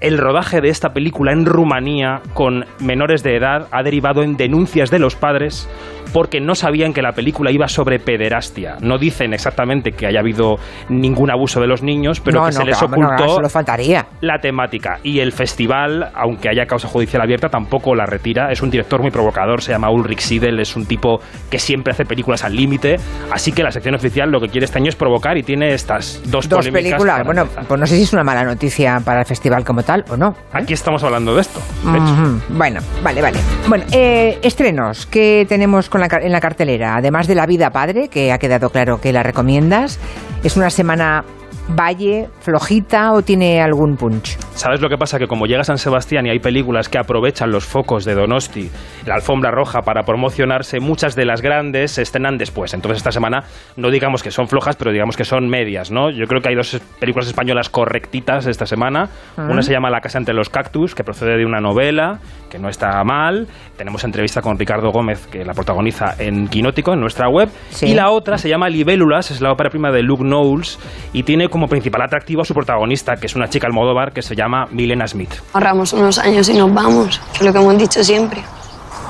el 0.00 0.18
rodaje 0.18 0.60
de 0.60 0.68
esta 0.68 0.90
película 0.90 1.32
en 1.32 1.44
Rumanía 1.44 2.22
con 2.34 2.64
menores 2.80 3.22
de 3.22 3.36
edad 3.36 3.68
ha 3.70 3.82
derivado 3.82 4.22
en 4.22 4.36
denuncias 4.36 4.90
de 4.90 4.98
los 4.98 5.14
padres 5.14 5.68
porque 6.12 6.40
no 6.40 6.56
sabían 6.56 6.92
que 6.92 7.02
la 7.02 7.12
película 7.12 7.52
iba 7.52 7.68
sobre 7.68 8.00
pederastia. 8.00 8.76
No 8.80 8.98
dicen 8.98 9.32
exactamente 9.32 9.92
que 9.92 10.06
haya 10.08 10.18
habido 10.18 10.56
ningún 10.88 11.30
abuso 11.30 11.60
de 11.60 11.68
los 11.68 11.84
niños, 11.84 12.20
pero 12.20 12.40
No, 12.40 12.46
que 12.46 12.54
no, 12.54 12.60
se 12.60 12.64
les 12.64 12.78
claro, 12.78 12.96
no, 12.96 13.02
no, 13.02 13.14
ocultó 13.14 13.34
solo 13.36 13.48
faltaría. 13.48 14.06
la 14.20 14.38
temática. 14.38 14.98
Y 15.04 15.20
el 15.20 15.30
festival, 15.30 16.10
aunque 16.14 16.48
haya 16.48 16.66
causa 16.66 16.88
judicial 16.88 17.22
abierta, 17.22 17.48
tampoco 17.48 17.94
la 17.94 18.06
retira. 18.06 18.50
Es 18.50 18.60
un 18.60 18.70
director 18.70 19.00
muy 19.00 19.12
provocador, 19.12 19.62
se 19.62 19.70
llama 19.70 19.90
Ulrich 19.90 20.20
Siedel, 20.20 20.58
es 20.58 20.74
un 20.74 20.86
tipo 20.86 21.20
que 21.48 21.60
siempre 21.60 21.92
hace 21.92 22.04
películas 22.04 22.42
al 22.42 22.56
límite. 22.56 22.96
Así 23.30 23.52
que 23.52 23.62
la 23.62 23.70
sección 23.70 23.94
oficial 23.94 24.30
lo 24.30 24.40
que 24.40 24.48
quiere 24.48 24.64
este 24.64 24.78
año 24.78 24.88
es 24.88 24.96
provocar 24.96 25.38
y 25.38 25.44
tiene 25.44 25.74
estas 25.74 26.22
dos, 26.26 26.48
Dos 26.48 26.58
polémicas 26.58 26.98
películas. 27.00 27.24
Bueno, 27.24 27.46
pues 27.68 27.78
no 27.78 27.86
sé 27.86 27.94
si 27.96 28.02
es 28.02 28.12
una 28.12 28.24
mala 28.24 28.42
noticia 28.42 28.98
para 29.04 29.20
el 29.20 29.26
festival 29.26 29.64
como 29.64 29.84
tal 29.84 29.89
o 30.08 30.16
no. 30.16 30.34
Aquí 30.52 30.72
estamos 30.72 31.02
hablando 31.02 31.34
de 31.34 31.40
esto. 31.40 31.60
de 31.84 31.98
hecho. 31.98 32.42
Bueno, 32.50 32.80
vale, 33.02 33.20
vale. 33.20 33.38
Bueno, 33.68 33.84
eh, 33.92 34.38
estrenos 34.42 35.06
que 35.06 35.46
tenemos 35.48 35.88
con 35.88 36.00
la 36.00 36.08
en 36.20 36.32
la 36.32 36.40
cartelera, 36.40 36.96
además 36.96 37.26
de 37.26 37.34
La 37.34 37.46
Vida 37.46 37.70
Padre, 37.70 38.08
que 38.08 38.32
ha 38.32 38.38
quedado 38.38 38.70
claro 38.70 39.00
que 39.00 39.12
la 39.12 39.22
recomiendas, 39.22 39.98
es 40.44 40.56
una 40.56 40.70
semana 40.70 41.24
valle, 41.68 42.28
flojita 42.40 43.12
o 43.12 43.22
tiene 43.22 43.60
algún 43.60 43.96
punch. 43.96 44.36
¿Sabes 44.60 44.82
lo 44.82 44.90
que 44.90 44.98
pasa? 44.98 45.18
Que 45.18 45.26
como 45.26 45.46
llega 45.46 45.64
San 45.64 45.78
Sebastián 45.78 46.26
y 46.26 46.28
hay 46.28 46.38
películas 46.38 46.90
que 46.90 46.98
aprovechan 46.98 47.50
los 47.50 47.64
focos 47.64 48.04
de 48.04 48.14
Donosti, 48.14 48.68
la 49.06 49.14
alfombra 49.14 49.50
roja 49.50 49.80
para 49.80 50.02
promocionarse, 50.02 50.80
muchas 50.80 51.16
de 51.16 51.24
las 51.24 51.40
grandes 51.40 51.92
se 51.92 52.02
estrenan 52.02 52.36
después. 52.36 52.74
Entonces 52.74 52.98
esta 52.98 53.10
semana 53.10 53.44
no 53.78 53.90
digamos 53.90 54.22
que 54.22 54.30
son 54.30 54.48
flojas, 54.48 54.76
pero 54.76 54.92
digamos 54.92 55.16
que 55.16 55.24
son 55.24 55.48
medias, 55.48 55.90
¿no? 55.90 56.10
Yo 56.10 56.26
creo 56.26 56.42
que 56.42 56.50
hay 56.50 56.56
dos 56.56 56.78
películas 56.98 57.26
españolas 57.28 57.70
correctitas 57.70 58.46
esta 58.46 58.66
semana. 58.66 59.08
Ah. 59.38 59.48
Una 59.50 59.62
se 59.62 59.72
llama 59.72 59.88
La 59.88 60.02
casa 60.02 60.18
entre 60.18 60.34
los 60.34 60.50
cactus, 60.50 60.94
que 60.94 61.04
procede 61.04 61.38
de 61.38 61.46
una 61.46 61.60
novela, 61.60 62.18
que 62.50 62.58
no 62.58 62.68
está 62.68 63.02
mal. 63.02 63.46
Tenemos 63.78 64.04
entrevista 64.04 64.42
con 64.42 64.58
Ricardo 64.58 64.90
Gómez, 64.90 65.26
que 65.26 65.42
la 65.42 65.54
protagoniza 65.54 66.16
en 66.18 66.48
Quinótico, 66.48 66.92
en 66.92 67.00
nuestra 67.00 67.30
web. 67.30 67.48
Sí. 67.70 67.86
Y 67.86 67.94
la 67.94 68.10
otra 68.10 68.36
se 68.36 68.50
llama 68.50 68.68
Libélulas, 68.68 69.30
es 69.30 69.40
la 69.40 69.52
ópera 69.52 69.70
prima 69.70 69.90
de 69.90 70.02
Luke 70.02 70.22
Knowles 70.22 70.78
y 71.14 71.22
tiene 71.22 71.48
como 71.48 71.66
principal 71.66 72.02
atractivo 72.02 72.42
a 72.42 72.44
su 72.44 72.52
protagonista, 72.52 73.14
que 73.16 73.24
es 73.24 73.34
una 73.34 73.48
chica 73.48 73.66
almodóvar 73.66 74.12
que 74.12 74.20
se 74.20 74.36
llama 74.36 74.49
Milena 74.70 75.06
Smith. 75.06 75.32
Ahorramos 75.52 75.92
unos 75.92 76.18
años 76.18 76.48
y 76.48 76.54
nos 76.54 76.72
vamos, 76.72 77.20
que 77.32 77.38
es 77.38 77.44
lo 77.44 77.52
que 77.52 77.58
hemos 77.58 77.78
dicho 77.78 78.02
siempre. 78.04 78.42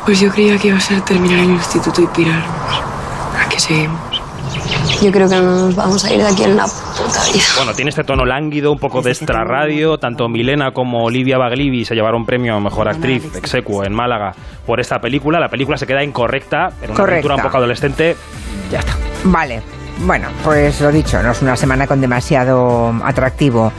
Pues 0.05 0.21
yo 0.21 0.31
creía 0.31 0.57
que 0.59 0.69
iba 0.69 0.79
a 0.79 0.81
ser 0.81 1.01
terminar 1.03 1.41
el 1.41 1.51
instituto 1.51 2.01
y 2.03 2.07
pirarnos. 2.07 2.83
¿A 3.45 3.49
qué 3.49 3.59
seguimos? 3.61 4.01
Yo 5.03 5.11
creo 5.13 5.29
que 5.29 5.37
no 5.37 5.67
nos 5.67 5.77
vamos 5.77 6.05
a 6.05 6.13
ir 6.13 6.19
de 6.19 6.27
aquí 6.29 6.43
en 6.45 6.57
la 6.57 6.65
puta 6.65 7.23
vida. 7.33 7.43
Bueno, 7.57 7.73
tiene 7.75 7.91
este 7.91 8.05
tono 8.05 8.25
lánguido, 8.25 8.73
un 8.73 8.79
poco 8.79 9.01
de 9.03 9.11
extra 9.11 9.45
radio. 9.45 9.99
Tanto 9.99 10.29
Milena 10.29 10.73
como 10.73 11.05
Olivia 11.05 11.39
Baglivi 11.39 11.85
se 11.85 11.95
llevaron 11.95 12.27
premio 12.27 12.57
a 12.57 12.61
Mejor 12.61 12.89
Actriz 12.89 13.25
execuo 13.37 13.85
en 13.85 13.95
Málaga 13.95 14.33
por 14.67 14.81
esta 14.81 14.99
película. 15.01 15.39
La 15.39 15.49
película 15.49 15.77
se 15.79 15.87
queda 15.87 16.03
incorrecta, 16.03 16.71
en 16.83 16.91
una 16.91 16.95
Correcta. 16.97 17.13
aventura 17.13 17.35
un 17.37 17.43
poco 17.43 17.57
adolescente. 17.59 18.17
Ya 18.71 18.81
está. 18.81 18.93
Vale, 19.25 19.63
bueno, 20.01 20.29
pues 20.43 20.81
lo 20.81 20.91
dicho, 20.91 21.23
no 21.23 21.31
es 21.33 21.43
una 21.43 21.57
semana 21.57 21.87
con 21.87 22.01
demasiado 22.01 22.93
atractivo. 23.05 23.73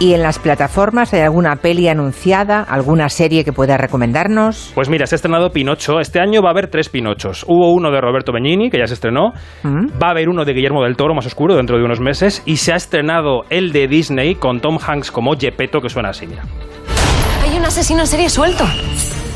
¿Y 0.00 0.12
en 0.12 0.22
las 0.22 0.40
plataformas 0.40 1.14
hay 1.14 1.20
alguna 1.20 1.56
peli 1.56 1.88
anunciada, 1.88 2.62
alguna 2.62 3.08
serie 3.08 3.44
que 3.44 3.52
pueda 3.52 3.76
recomendarnos? 3.76 4.72
Pues 4.74 4.88
mira, 4.88 5.06
se 5.06 5.14
ha 5.14 5.16
estrenado 5.16 5.50
Pinocho. 5.50 6.00
Este 6.00 6.18
año 6.18 6.42
va 6.42 6.48
a 6.48 6.50
haber 6.50 6.68
tres 6.68 6.88
Pinochos. 6.88 7.44
Hubo 7.46 7.72
uno 7.72 7.92
de 7.92 8.00
Roberto 8.00 8.32
Benigni, 8.32 8.70
que 8.70 8.78
ya 8.78 8.88
se 8.88 8.94
estrenó. 8.94 9.32
¿Mm? 9.62 10.02
Va 10.02 10.08
a 10.08 10.10
haber 10.10 10.28
uno 10.28 10.44
de 10.44 10.52
Guillermo 10.52 10.82
del 10.82 10.96
Toro, 10.96 11.14
más 11.14 11.26
oscuro, 11.26 11.54
dentro 11.54 11.78
de 11.78 11.84
unos 11.84 12.00
meses. 12.00 12.42
Y 12.44 12.56
se 12.56 12.72
ha 12.72 12.76
estrenado 12.76 13.44
el 13.50 13.72
de 13.72 13.86
Disney 13.86 14.34
con 14.34 14.60
Tom 14.60 14.78
Hanks 14.84 15.12
como 15.12 15.36
Gepetto, 15.36 15.80
que 15.80 15.88
suena 15.88 16.08
así, 16.08 16.26
mira. 16.26 16.42
Hay 17.42 17.56
un 17.56 17.64
asesino 17.64 18.00
en 18.00 18.06
serie 18.08 18.28
suelto. 18.28 18.64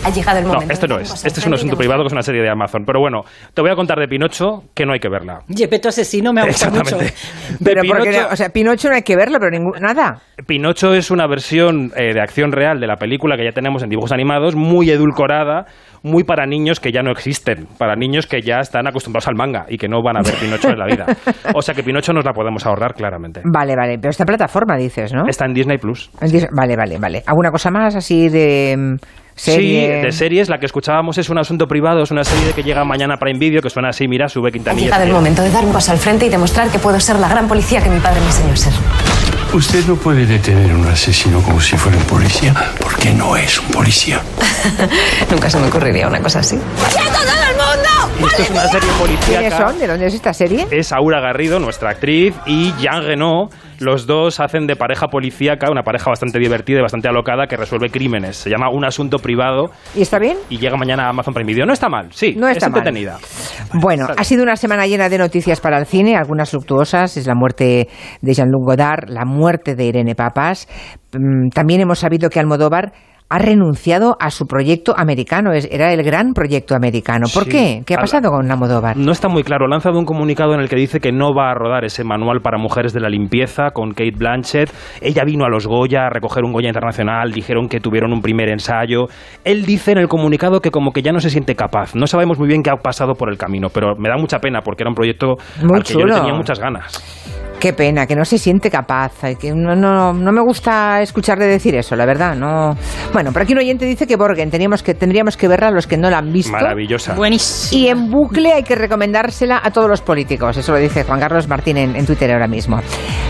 Ha 0.05 0.11
llegado 0.11 0.39
el 0.39 0.45
No, 0.45 0.53
no 0.55 0.99
es. 1.01 1.25
Este 1.25 1.41
es 1.41 1.47
un 1.47 1.55
asunto 1.55 1.77
privado 1.77 2.03
que 2.03 2.07
es 2.07 2.13
una 2.13 2.23
serie 2.23 2.41
de 2.43 2.49
Amazon. 2.51 2.85
Pero 2.87 3.01
bueno, 3.01 3.23
te 3.53 3.61
voy 3.61 3.71
a 3.71 3.75
contar 3.75 3.99
de 3.99 4.07
Pinocho 4.07 4.63
que 4.75 4.87
no 4.87 4.93
hay 4.93 5.01
que 5.01 5.09
verla. 5.09 5.41
Gepetto 5.55 5.89
asesino 5.89 6.33
me 6.33 6.41
ha 6.41 6.47
gustado 6.47 6.77
mucho. 6.77 6.97
Exactamente. 7.01 7.15
De 7.59 7.65
Pero 7.65 7.83
porque, 7.87 8.11
Pinocho- 8.11 8.29
o 8.33 8.37
sea, 8.37 8.49
Pinocho 8.51 8.89
no 8.89 8.95
hay 8.95 9.03
que 9.03 9.17
verlo, 9.17 9.39
pero 9.39 9.51
ningún, 9.51 9.73
nada. 9.81 10.21
Pinocho 10.47 10.95
es 10.95 11.11
una 11.11 11.27
versión 11.27 11.91
eh, 11.97 12.15
de 12.15 12.21
acción 12.21 12.53
real 12.53 12.81
de 12.81 12.87
la 12.87 12.97
película 12.97 13.37
que 13.37 13.45
ya 13.45 13.53
tenemos 13.53 13.83
en 13.83 13.91
dibujos 13.91 14.13
animados, 14.13 14.55
muy 14.55 14.89
edulcorada, 14.91 15.67
muy 16.03 16.25
para 16.25 16.47
niños 16.47 16.81
que 16.81 16.93
ya 16.93 17.03
no 17.03 17.11
existen, 17.11 17.67
para 17.77 17.97
niños 17.97 18.27
que 18.27 18.41
ya 18.41 18.61
están 18.61 18.87
acostumbrados 18.87 19.27
al 19.29 19.35
manga 19.35 19.67
y 19.69 19.77
que 19.79 19.89
no 19.89 20.01
van 20.03 20.17
a 20.17 20.21
ver 20.23 20.35
Pinocho 20.37 20.69
en 20.71 20.79
la 20.79 20.87
vida. 20.87 21.07
O 21.55 21.63
sea 21.63 21.75
que 21.75 21.83
Pinocho 21.83 22.13
nos 22.13 22.25
la 22.25 22.33
podemos 22.33 22.65
ahorrar 22.67 22.95
claramente. 22.95 23.41
Vale, 23.45 23.75
vale, 23.75 23.99
pero 23.99 24.11
esta 24.11 24.25
plataforma 24.25 24.77
dices, 24.77 25.13
¿no? 25.13 25.27
Está 25.27 25.45
en 25.47 25.55
Disney 25.55 25.79
Plus. 25.79 26.11
Vale, 26.53 26.77
vale, 26.77 26.99
vale. 26.99 27.23
¿Alguna 27.27 27.51
cosa 27.51 27.71
más 27.71 27.97
así 27.97 28.29
de 28.29 28.77
mm, 28.77 28.97
serie? 29.39 29.97
Sí, 30.01 30.07
de 30.07 30.13
series, 30.13 30.49
la 30.49 30.59
que 30.59 30.67
escuchábamos 30.67 31.17
es 31.19 31.29
un 31.31 31.39
asunto 31.39 31.67
privado, 31.69 32.03
es 32.03 32.11
una 32.11 32.25
serie 32.25 32.53
que 32.53 32.63
llega 32.63 32.85
mañana 32.85 33.17
para 33.17 33.33
Video 33.39 33.63
que 33.63 33.71
suena 33.71 33.91
así, 33.91 34.09
mira, 34.09 34.29
sube 34.29 34.49
Ha 34.49 34.53
Quintanilla. 34.53 34.85
llegado 34.87 35.05
el 35.05 35.13
momento 35.13 35.43
de 35.43 35.51
dar 35.51 35.65
un 35.65 35.73
paso 35.73 35.93
al 35.93 35.99
frente 35.99 36.27
y 36.27 36.29
demostrar 36.29 36.69
que 36.71 36.79
puedo 36.79 36.99
ser 36.99 37.19
la 37.21 37.29
gran 37.29 37.47
policía 37.47 37.81
que 37.83 37.89
mi 37.89 38.01
padre 38.01 38.21
me 38.21 38.27
enseñó 38.27 38.53
a 38.53 38.57
ser. 38.57 38.73
Usted 39.55 39.87
no 39.87 39.95
puede 39.97 40.27
detener 40.27 40.71
a 40.73 40.75
un 40.75 40.87
asesino 40.87 41.41
como 41.43 41.61
si 41.61 41.77
fuera 41.77 41.97
un 41.97 42.05
policía, 42.05 42.55
porque 42.81 43.11
no 43.13 43.37
es 43.37 43.59
un 43.61 43.67
policía. 43.69 44.21
Nunca 45.31 45.49
se 45.49 45.59
me 45.59 45.69
ocurriría 45.69 46.09
una 46.09 46.21
cosa 46.21 46.41
así. 46.41 46.59
¡Quieto 46.91 47.11
todo 47.13 47.43
el 47.51 47.57
mundo! 47.57 47.58
Esto 48.21 48.43
es 48.43 48.51
una 48.51 48.67
serie 48.67 48.91
policíaca. 48.99 49.27
¿Quiénes 49.41 49.55
son? 49.55 49.79
¿De 49.79 49.87
dónde 49.87 50.07
es 50.07 50.15
esta 50.15 50.33
serie? 50.33 50.67
Es 50.71 50.93
Aura 50.93 51.21
Garrido, 51.21 51.61
nuestra 51.61 51.91
actriz, 51.91 52.35
y 52.47 52.73
Jean 52.79 53.05
Reno. 53.05 53.49
Los 53.79 54.07
dos 54.09 54.41
hacen 54.41 54.67
de 54.67 54.75
pareja 54.75 55.07
policíaca, 55.07 55.71
una 55.71 55.83
pareja 55.83 56.11
bastante 56.11 56.39
divertida 56.41 56.79
y 56.81 56.83
bastante 56.83 57.09
alocada 57.09 57.47
que 57.47 57.57
resuelve 57.57 57.91
crímenes. 57.91 58.37
Se 58.37 58.51
llama 58.51 58.71
Un 58.71 58.85
Asunto 58.85 59.19
Privado 59.21 59.67
¿Y 59.95 60.03
está 60.03 60.19
bien? 60.19 60.37
y 60.51 60.59
llega 60.59 60.77
mañana 60.77 61.07
a 61.07 61.11
Amazon 61.11 61.33
Prime 61.33 61.47
Video. 61.53 61.65
No 61.65 61.73
está 61.73 61.89
mal, 61.89 62.09
sí, 62.13 62.35
No 62.37 62.49
está 62.49 62.67
es 62.67 62.73
mal. 62.73 62.79
entretenida. 62.81 63.19
Bueno, 63.75 64.07
ha 64.17 64.25
sido 64.25 64.43
una 64.43 64.57
semana 64.57 64.87
llena 64.89 65.09
de 65.09 65.19
noticias 65.19 65.61
para 65.61 65.79
el 65.79 65.87
cine, 65.87 66.17
algunas 66.17 66.53
luctuosas. 66.53 67.17
Es 67.17 67.27
la 67.29 67.35
muerte 67.37 67.89
de 68.21 68.35
Jean-Luc 68.35 68.65
Godard, 68.65 69.09
la 69.11 69.25
muerte 69.25 69.77
de 69.77 69.85
Irene 69.85 70.17
Papas. 70.17 70.67
Mm, 71.13 71.51
También 71.55 71.81
hemos 71.81 72.01
sabido 72.01 72.31
que 72.31 72.41
Almodóvar 72.41 72.93
ha 73.31 73.39
renunciado 73.39 74.17
a 74.21 74.31
su 74.31 74.47
proyecto 74.47 74.95
americano. 74.97 75.53
Es- 75.53 75.69
Era 75.71 75.93
el 75.93 76.03
gran 76.03 76.33
proyecto 76.33 76.75
americano. 76.75 77.27
¿Por 77.33 77.45
Sí. 77.45 77.51
qué? 77.51 77.83
¿Qué 77.87 77.95
ha 77.95 77.99
pasado 77.99 78.31
con 78.31 78.51
Almodóvar? 78.51 78.97
No 78.97 79.13
está 79.13 79.29
muy 79.29 79.43
claro. 79.43 79.67
Ha 79.67 79.69
lanzado 79.69 79.99
un 79.99 80.07
comunicado 80.07 80.55
en 80.55 80.61
el 80.61 80.69
que 80.69 80.77
dice 80.77 80.99
que 81.01 81.13
no 81.13 81.35
va 81.35 81.51
a 81.51 81.55
rodar 81.55 81.85
ese 81.85 82.05
manual 82.05 82.41
para 82.41 82.57
mujeres 82.59 82.93
de 82.95 83.01
la 83.01 83.09
limpieza 83.11 83.71
con 83.73 83.91
Kate 83.91 84.15
Blanchett. 84.17 84.73
Ella 85.03 85.25
vino 85.25 85.45
a 85.45 85.49
los 85.51 85.67
Goya 85.67 86.07
a 86.07 86.11
recoger 86.11 86.45
un 86.45 86.53
Goya 86.53 86.69
internacional. 86.69 87.31
Dijeron 87.33 87.69
que 87.69 87.81
tuvieron 87.81 88.13
un 88.13 88.23
primer 88.23 88.49
ensayo. 88.49 89.07
Él 89.45 89.67
dice 89.67 89.93
en 89.93 89.99
el 89.99 90.09
comunicado 90.09 90.61
que 90.61 90.71
como 90.71 90.93
que 90.93 91.03
ya 91.03 91.13
no 91.13 91.21
se 91.21 91.29
siente 91.31 91.55
capaz. 91.55 91.95
No 91.95 92.07
sabemos 92.07 92.39
muy 92.39 92.49
bien 92.49 92.63
qué 92.63 92.71
ha 92.71 92.77
pasado 92.77 93.15
por 93.15 93.29
el 93.31 93.37
camino, 93.37 93.69
pero 93.69 93.95
me 93.97 94.09
da 94.09 94.17
mucha 94.17 94.39
pena 94.39 94.61
porque 94.63 94.85
era 94.85 94.91
un 94.91 94.95
proyecto 94.95 95.37
Muy 95.63 95.77
al 95.77 95.85
que 95.85 95.93
yo 95.93 96.05
le 96.07 96.15
tenía 96.15 96.33
muchas 96.35 96.59
ganas. 96.59 97.48
Qué 97.61 97.73
pena, 97.73 98.07
que 98.07 98.15
no 98.15 98.25
se 98.25 98.39
siente 98.39 98.71
capaz. 98.71 99.13
Que 99.41 99.53
no, 99.53 99.75
no, 99.75 100.13
no 100.13 100.33
me 100.33 100.41
gusta 100.41 101.03
escucharle 101.03 101.47
decir 101.47 101.75
eso, 101.75 101.97
la 101.97 102.07
verdad. 102.07 102.37
No. 102.37 102.77
Bueno, 103.13 103.33
por 103.33 103.43
aquí 103.43 103.53
un 103.53 103.59
oyente 103.59 103.85
dice 103.85 104.07
que 104.07 104.17
Borgen 104.17 104.51
teníamos 104.51 104.83
que, 104.83 104.95
tendríamos 104.95 105.37
que 105.37 105.49
verla 105.49 105.71
los 105.71 105.87
que 105.87 105.97
no 105.97 106.09
la 106.09 106.19
han 106.19 106.33
visto. 106.33 106.53
Maravillosa. 106.53 107.15
Buenísimo. 107.15 107.81
Y 107.81 107.89
en 107.89 108.11
bucle 108.11 108.53
hay 108.53 108.63
que 108.63 108.77
recomendársela 108.77 109.61
a 109.63 109.73
todos 109.73 109.89
los 109.89 110.01
políticos. 110.03 110.57
Eso 110.57 110.73
lo 110.73 110.79
dice 110.79 111.03
Juan 111.03 111.19
Carlos 111.19 111.49
Martín 111.49 111.79
en, 111.79 111.97
en 111.97 112.07
Twitter 112.07 112.31
ahora 112.33 112.47
mismo. 112.47 112.81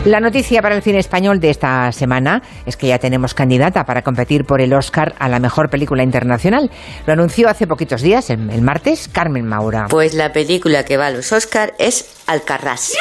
La 0.04 0.20
noticia 0.20 0.60
para 0.60 0.76
el 0.76 0.82
cine 0.82 0.98
español 0.98 1.40
de 1.40 1.50
esta 1.50 1.90
semana 1.92 2.42
es 2.66 2.76
que 2.76 2.88
ya 2.88 2.98
tenemos 2.98 3.32
candidata 3.32 3.84
para 3.84 4.02
competir 4.02 4.44
por 4.44 4.60
el 4.60 4.74
Oscar 4.74 5.14
a 5.18 5.28
la 5.28 5.40
mejor 5.40 5.70
película 5.70 6.02
internacional. 6.02 6.70
Lo 7.06 7.14
anunció 7.14 7.48
hace 7.48 7.66
poquitos 7.66 8.02
días, 8.02 8.28
el, 8.28 8.50
el 8.50 8.60
martes, 8.60 9.08
Carmen 9.08 9.46
Maura. 9.46 9.86
Pues 9.88 10.12
la 10.12 10.32
película 10.32 10.84
que 10.84 10.98
va 10.98 11.06
a 11.06 11.10
los 11.10 11.32
Oscar 11.32 11.72
es 11.78 12.22
Alcarrás. 12.26 12.92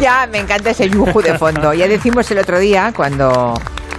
Ya, 0.00 0.26
me 0.30 0.38
encanta 0.38 0.70
ese 0.70 0.88
yuju 0.88 1.20
de 1.22 1.38
fondo. 1.38 1.74
Ya 1.74 1.88
decimos 1.88 2.30
el 2.30 2.38
otro 2.38 2.58
día, 2.58 2.92
cuando 2.94 3.54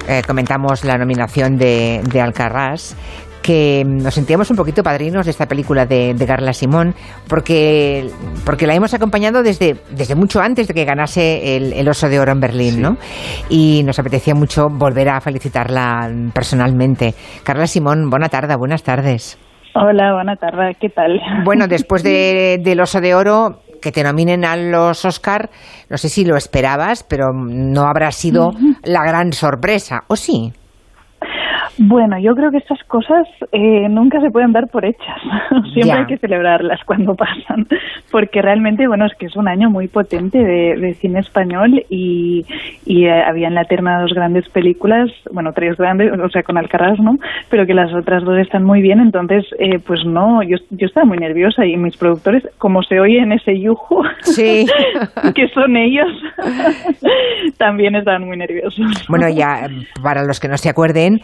eh, 0.07 0.21
comentamos 0.25 0.83
la 0.83 0.97
nominación 0.97 1.57
de, 1.57 2.01
de 2.11 2.21
Alcarrás, 2.21 2.95
que 3.41 3.83
nos 3.85 4.13
sentíamos 4.13 4.49
un 4.51 4.55
poquito 4.55 4.83
padrinos 4.83 5.25
de 5.25 5.31
esta 5.31 5.45
película 5.47 5.85
de, 5.85 6.13
de 6.13 6.25
Carla 6.25 6.53
Simón, 6.53 6.95
porque, 7.27 8.09
porque 8.45 8.65
la 8.65 8.73
hemos 8.73 8.93
acompañado 8.93 9.43
desde, 9.43 9.75
desde 9.91 10.15
mucho 10.15 10.39
antes 10.39 10.67
de 10.67 10.73
que 10.73 10.85
ganase 10.85 11.57
el, 11.57 11.73
el 11.73 11.89
Oso 11.89 12.07
de 12.07 12.19
Oro 12.21 12.31
en 12.31 12.39
Berlín, 12.39 12.81
¿no? 12.81 12.95
Y 13.49 13.83
nos 13.85 13.99
apetecía 13.99 14.33
mucho 14.33 14.69
volver 14.69 15.09
a 15.09 15.19
felicitarla 15.19 16.09
personalmente. 16.33 17.13
Carla 17.43 17.67
Simón, 17.67 18.09
buena 18.09 18.29
tarde, 18.29 18.55
buenas 18.55 18.81
tardes. 18.81 19.37
Hola, 19.75 20.13
buena 20.13 20.35
tarde, 20.37 20.77
¿qué 20.79 20.87
tal? 20.89 21.19
Bueno, 21.43 21.67
después 21.67 22.01
de, 22.01 22.59
del 22.63 22.79
Oso 22.79 23.01
de 23.01 23.13
Oro, 23.13 23.59
que 23.83 23.91
te 23.91 24.01
nominen 24.01 24.45
a 24.45 24.55
los 24.55 25.03
Oscar, 25.03 25.49
no 25.89 25.97
sé 25.97 26.07
si 26.07 26.23
lo 26.23 26.37
esperabas, 26.37 27.03
pero 27.03 27.33
no 27.33 27.81
habrá 27.81 28.11
sido 28.13 28.51
la 28.83 29.03
gran 29.03 29.33
sorpresa, 29.33 30.05
¿o 30.07 30.15
sí? 30.15 30.53
Bueno, 31.77 32.19
yo 32.19 32.35
creo 32.35 32.51
que 32.51 32.57
estas 32.57 32.81
cosas 32.83 33.27
eh, 33.51 33.87
nunca 33.89 34.21
se 34.21 34.29
pueden 34.29 34.51
dar 34.51 34.67
por 34.67 34.85
hechas. 34.85 35.21
Siempre 35.73 35.99
hay 35.99 36.05
que 36.05 36.17
celebrarlas 36.17 36.79
cuando 36.85 37.15
pasan, 37.15 37.65
porque 38.11 38.41
realmente, 38.41 38.87
bueno, 38.87 39.05
es 39.05 39.13
que 39.17 39.25
es 39.25 39.35
un 39.35 39.47
año 39.47 39.69
muy 39.69 39.87
potente 39.87 40.37
de, 40.37 40.75
de 40.75 40.93
cine 40.95 41.19
español 41.19 41.83
y, 41.89 42.45
y 42.85 43.05
eh, 43.05 43.23
había 43.23 43.47
en 43.47 43.55
la 43.55 43.65
terna 43.65 44.01
dos 44.01 44.13
grandes 44.13 44.47
películas, 44.49 45.09
bueno, 45.31 45.51
tres 45.53 45.77
grandes, 45.77 46.11
o 46.11 46.29
sea, 46.29 46.43
con 46.43 46.57
Alcaraz, 46.57 46.99
¿no? 46.99 47.17
Pero 47.49 47.65
que 47.65 47.73
las 47.73 47.93
otras 47.93 48.23
dos 48.23 48.37
están 48.37 48.63
muy 48.63 48.81
bien, 48.81 48.99
entonces, 48.99 49.45
eh, 49.59 49.79
pues 49.79 50.01
no, 50.05 50.43
yo, 50.43 50.57
yo 50.69 50.87
estaba 50.87 51.05
muy 51.05 51.17
nerviosa 51.17 51.65
y 51.65 51.75
mis 51.77 51.97
productores, 51.97 52.43
como 52.57 52.83
se 52.83 52.99
oye 52.99 53.19
en 53.19 53.31
ese 53.31 53.59
yuju, 53.59 54.03
Sí. 54.21 54.65
que 55.35 55.47
son 55.49 55.75
ellos, 55.75 56.07
también 57.57 57.95
estaban 57.95 58.25
muy 58.25 58.37
nerviosos. 58.37 58.85
Bueno, 59.09 59.27
ya 59.29 59.65
eh, 59.65 59.87
para 60.01 60.23
los 60.23 60.39
que 60.39 60.47
no 60.47 60.57
se 60.57 60.69
acuerden, 60.69 61.19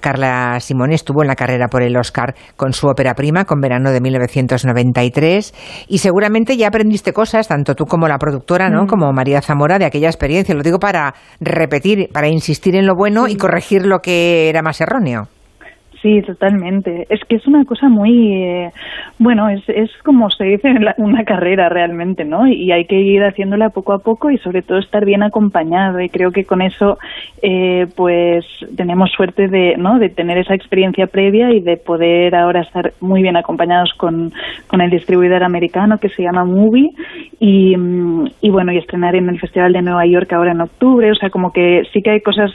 Carla 0.00 0.58
Simón 0.60 0.92
estuvo 0.92 1.22
en 1.22 1.28
la 1.28 1.36
carrera 1.36 1.68
por 1.68 1.82
el 1.82 1.96
Oscar 1.96 2.34
con 2.56 2.72
su 2.72 2.86
ópera 2.86 3.14
prima, 3.14 3.44
con 3.44 3.60
verano 3.60 3.90
de 3.90 4.00
1993, 4.00 5.54
y 5.88 5.98
seguramente 5.98 6.56
ya 6.56 6.68
aprendiste 6.68 7.12
cosas, 7.12 7.48
tanto 7.48 7.74
tú 7.74 7.84
como 7.84 8.08
la 8.08 8.18
productora, 8.18 8.68
¿no? 8.68 8.84
Mm. 8.84 8.86
Como 8.86 9.12
María 9.12 9.42
Zamora, 9.42 9.78
de 9.78 9.84
aquella 9.84 10.08
experiencia. 10.08 10.54
Lo 10.54 10.62
digo 10.62 10.78
para 10.78 11.14
repetir, 11.40 12.08
para 12.12 12.28
insistir 12.28 12.76
en 12.76 12.86
lo 12.86 12.94
bueno 12.94 13.28
y 13.28 13.36
corregir 13.36 13.86
lo 13.86 14.00
que 14.00 14.48
era 14.48 14.62
más 14.62 14.80
erróneo. 14.80 15.28
Sí, 16.06 16.22
totalmente. 16.22 17.04
Es 17.10 17.18
que 17.28 17.34
es 17.34 17.48
una 17.48 17.64
cosa 17.64 17.88
muy, 17.88 18.32
eh, 18.32 18.70
bueno, 19.18 19.48
es, 19.48 19.68
es 19.68 19.90
como 20.04 20.30
se 20.30 20.44
dice 20.44 20.68
en 20.68 20.84
una 20.98 21.24
carrera 21.24 21.68
realmente, 21.68 22.24
¿no? 22.24 22.46
Y 22.46 22.70
hay 22.70 22.84
que 22.84 22.94
ir 22.94 23.24
haciéndola 23.24 23.70
poco 23.70 23.92
a 23.92 23.98
poco 23.98 24.30
y 24.30 24.38
sobre 24.38 24.62
todo 24.62 24.78
estar 24.78 25.04
bien 25.04 25.24
acompañado. 25.24 26.00
Y 26.00 26.08
creo 26.08 26.30
que 26.30 26.44
con 26.44 26.62
eso, 26.62 26.98
eh, 27.42 27.88
pues 27.96 28.46
tenemos 28.76 29.10
suerte 29.10 29.48
de, 29.48 29.74
¿no? 29.78 29.98
De 29.98 30.08
tener 30.08 30.38
esa 30.38 30.54
experiencia 30.54 31.08
previa 31.08 31.50
y 31.50 31.58
de 31.58 31.76
poder 31.76 32.36
ahora 32.36 32.60
estar 32.60 32.92
muy 33.00 33.20
bien 33.20 33.36
acompañados 33.36 33.92
con, 33.96 34.32
con 34.68 34.82
el 34.82 34.90
distribuidor 34.90 35.42
americano 35.42 35.98
que 35.98 36.10
se 36.10 36.22
llama 36.22 36.44
Movie 36.44 36.90
y, 37.40 37.76
mm, 37.76 38.26
y 38.42 38.50
bueno, 38.50 38.70
y 38.70 38.78
estrenar 38.78 39.16
en 39.16 39.28
el 39.28 39.40
Festival 39.40 39.72
de 39.72 39.82
Nueva 39.82 40.06
York 40.06 40.32
ahora 40.32 40.52
en 40.52 40.60
octubre. 40.60 41.10
O 41.10 41.16
sea, 41.16 41.30
como 41.30 41.52
que 41.52 41.82
sí 41.92 42.00
que 42.00 42.10
hay 42.10 42.20
cosas 42.20 42.52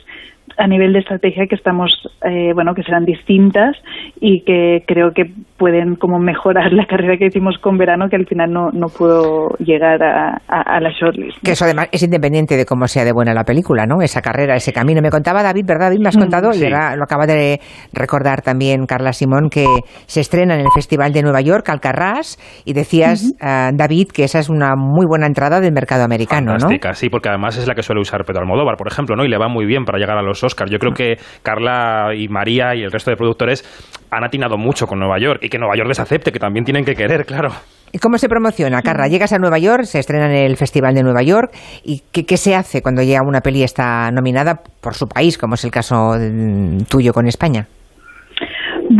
a 0.57 0.67
nivel 0.67 0.93
de 0.93 0.99
estrategia 0.99 1.45
que 1.47 1.55
estamos, 1.55 1.91
eh, 2.23 2.51
bueno, 2.53 2.73
que 2.73 2.83
serán 2.83 3.05
distintas 3.05 3.75
y 4.19 4.41
que 4.43 4.83
creo 4.87 5.11
que 5.13 5.23
pueden 5.57 5.95
como 5.95 6.19
mejorar 6.19 6.71
la 6.73 6.85
carrera 6.85 7.17
que 7.17 7.27
hicimos 7.27 7.57
con 7.59 7.77
verano, 7.77 8.07
que 8.09 8.15
al 8.15 8.25
final 8.27 8.51
no, 8.51 8.69
no 8.71 8.87
pudo 8.87 9.49
llegar 9.59 10.01
a, 10.03 10.41
a- 10.47 10.61
a 10.77 10.79
la 10.79 10.89
shortlist. 10.91 11.37
Que 11.43 11.51
eso 11.51 11.65
además 11.65 11.89
es 11.91 12.03
independiente 12.03 12.57
de 12.57 12.65
cómo 12.65 12.87
sea 12.87 13.03
de 13.05 13.11
buena 13.13 13.33
la 13.33 13.43
película, 13.43 13.85
¿no? 13.85 14.01
Esa 14.01 14.21
carrera, 14.21 14.55
ese 14.55 14.73
camino. 14.73 15.01
Me 15.01 15.09
contaba 15.09 15.43
David, 15.43 15.65
¿verdad? 15.67 15.87
David, 15.87 15.99
me 16.01 16.09
has 16.09 16.17
Mm, 16.17 16.19
contado, 16.19 16.49
y 16.53 16.63
ahora 16.63 16.95
lo 16.95 17.03
acaba 17.03 17.25
de 17.25 17.59
recordar 17.93 18.41
también 18.41 18.85
Carla 18.85 19.13
Simón, 19.13 19.49
que 19.49 19.65
se 20.05 20.21
estrena 20.21 20.55
en 20.55 20.61
el 20.61 20.67
Festival 20.73 21.13
de 21.13 21.21
Nueva 21.23 21.41
York, 21.41 21.67
Alcarrás, 21.69 22.37
y 22.65 22.73
decías, 22.73 23.33
ah, 23.41 23.69
David, 23.73 24.09
que 24.13 24.23
esa 24.23 24.39
es 24.39 24.49
una 24.49 24.75
muy 24.75 25.05
buena 25.07 25.25
entrada 25.27 25.59
del 25.59 25.73
mercado 25.73 26.03
americano, 26.03 26.53
¿no? 26.53 26.59
Fantástica, 26.59 26.93
sí, 26.93 27.09
porque 27.09 27.29
además 27.29 27.57
es 27.57 27.67
la 27.67 27.75
que 27.75 27.83
suele 27.83 28.01
usar 28.01 28.23
Pedro 28.25 28.41
Almodóvar, 28.41 28.77
por 28.77 28.87
ejemplo, 28.87 29.15
¿no? 29.15 29.23
Y 29.25 29.29
le 29.29 29.37
va 29.37 29.47
muy 29.47 29.65
bien 29.65 29.85
para 29.85 29.97
llegar 29.99 30.17
a 30.17 30.21
los 30.21 30.40
Oscars. 30.43 30.71
Yo 30.71 30.77
creo 30.77 30.93
que 30.93 31.15
Carla 31.43 32.13
y 32.15 32.27
María 32.27 32.75
y 32.75 32.83
el 32.83 32.91
resto 32.91 33.11
de 33.11 33.17
productores 33.17 33.63
han 34.09 34.23
atinado 34.23 34.57
mucho 34.57 34.85
con 34.85 34.99
Nueva 34.99 35.19
York 35.19 35.39
y 35.43 35.49
que 35.49 35.57
Nueva 35.57 35.75
York 35.75 35.87
les 35.87 35.99
acepte, 35.99 36.31
que 36.31 36.39
también 36.39 36.65
tienen 36.65 36.83
que 36.83 36.95
querer, 36.95 37.25
claro. 37.25 37.49
¿Y 37.93 37.99
cómo 37.99 38.17
se 38.17 38.29
promociona, 38.29 38.81
Carla? 38.81 39.07
Llegas 39.07 39.33
a 39.33 39.37
Nueva 39.37 39.59
York, 39.59 39.83
se 39.83 39.99
estrena 39.99 40.27
en 40.27 40.45
el 40.45 40.55
Festival 40.55 40.95
de 40.95 41.03
Nueva 41.03 41.23
York, 41.23 41.51
¿y 41.83 42.03
qué, 42.11 42.25
qué 42.25 42.37
se 42.37 42.55
hace 42.55 42.81
cuando 42.81 43.03
llega 43.03 43.21
una 43.21 43.41
peli 43.41 43.63
está 43.63 44.11
nominada 44.11 44.61
por 44.79 44.95
su 44.95 45.07
país, 45.07 45.37
como 45.37 45.55
es 45.55 45.63
el 45.65 45.71
caso 45.71 46.13
mm, 46.17 46.83
tuyo 46.89 47.11
con 47.11 47.27
España? 47.27 47.67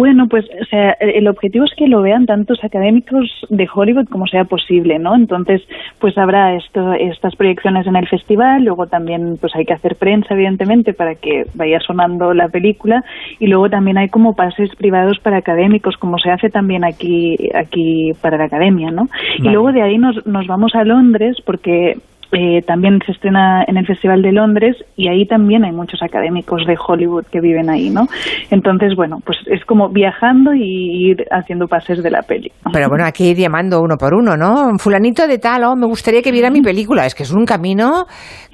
Bueno, 0.02 0.26
pues 0.28 0.46
o 0.60 0.66
sea, 0.66 0.94
el 1.00 1.28
objetivo 1.28 1.64
es 1.64 1.76
que 1.78 1.88
lo 1.88 2.02
vean 2.02 2.26
tantos 2.26 2.64
académicos 2.64 3.30
de 3.52 3.68
Hollywood 3.72 4.08
como 4.10 4.26
sea 4.26 4.46
posible, 4.46 4.98
¿no? 4.98 5.14
Entonces, 5.14 5.62
pues 6.00 6.18
habrá 6.18 6.56
esto, 6.56 6.94
estas 6.94 7.36
proyecciones 7.36 7.86
en 7.86 7.96
el 7.96 8.08
festival, 8.08 8.64
luego 8.64 8.88
también 8.88 9.38
pues 9.40 9.56
hay 9.56 9.64
que 9.64 9.74
hacer 9.74 9.98
prensa, 9.98 10.34
evidentemente, 10.34 10.96
para 10.96 11.14
que 11.14 11.44
vaya 11.54 11.80
sonando 11.82 12.34
la 12.34 12.50
película, 12.50 13.04
y 13.38 13.46
luego 13.46 13.70
también 13.70 14.00
hay 14.00 14.10
como 14.10 14.36
pases 14.36 14.76
privados 14.76 15.20
para 15.20 15.38
académicos, 15.38 15.98
como 15.98 16.18
se 16.18 16.32
hace 16.32 16.50
también 16.50 16.84
aquí, 16.84 17.38
aquí 17.54 18.10
para 18.24 18.40
la 18.40 18.46
academia, 18.46 18.90
¿no? 18.90 19.08
Y 19.38 19.50
luego 19.50 19.72
de 19.72 19.84
ahí 19.84 20.00
nos, 20.00 20.26
nos 20.26 20.48
vamos 20.48 20.74
a 20.74 20.84
Londres, 20.84 21.38
porque 21.46 21.94
eh, 22.32 22.62
también 22.66 23.00
se 23.06 23.12
estrena 23.12 23.64
en 23.68 23.78
el 23.78 23.86
Festival 23.86 24.22
de 24.22 24.32
Londres 24.32 24.78
y 24.96 25.10
ahí 25.10 25.26
también 25.26 25.66
hay 25.66 25.72
muchos 25.72 26.02
académicos 26.02 26.66
de 26.66 26.76
Hollywood 26.78 27.26
que 27.26 27.42
viven 27.42 27.70
ahí, 27.70 27.90
¿no? 27.90 28.08
Entonces, 28.50 28.96
bueno, 28.96 29.18
pues 29.26 29.38
es 29.48 29.66
como 29.66 29.90
viajando 29.90 30.54
y 30.54 31.12
ir 31.12 31.26
haciendo 31.32 31.68
pases 31.68 32.02
de 32.02 32.10
la 32.10 32.22
peli. 32.22 32.52
Pero 32.72 32.88
bueno, 32.88 33.06
hay 33.06 33.12
que 33.12 33.26
ir 33.26 33.38
llamando 33.38 33.82
uno 33.82 33.98
por 33.98 34.14
uno, 34.14 34.38
¿no? 34.38 34.78
Fulanito 34.78 35.28
de 35.28 35.40
tal, 35.40 35.64
oh, 35.66 35.76
me 35.76 35.88
gustaría 35.88 36.22
que 36.22 36.32
viera 36.32 36.50
mi 36.50 36.62
película. 36.62 37.06
Es 37.06 37.16
que 37.16 37.24
es 37.24 37.34
un 37.34 37.46
camino 37.46 38.06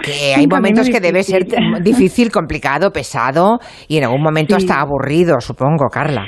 que 0.01 0.34
hay 0.36 0.48
momentos 0.48 0.89
que 0.89 1.00
debe 1.00 1.24
ser 1.24 1.46
difícil, 1.81 2.31
complicado, 2.31 2.91
pesado 2.91 3.60
y 3.88 3.98
en 3.98 4.05
algún 4.05 4.24
momento 4.24 4.55
hasta 4.55 4.81
aburrido, 4.81 5.39
supongo, 5.39 5.88
Carla. 5.91 6.25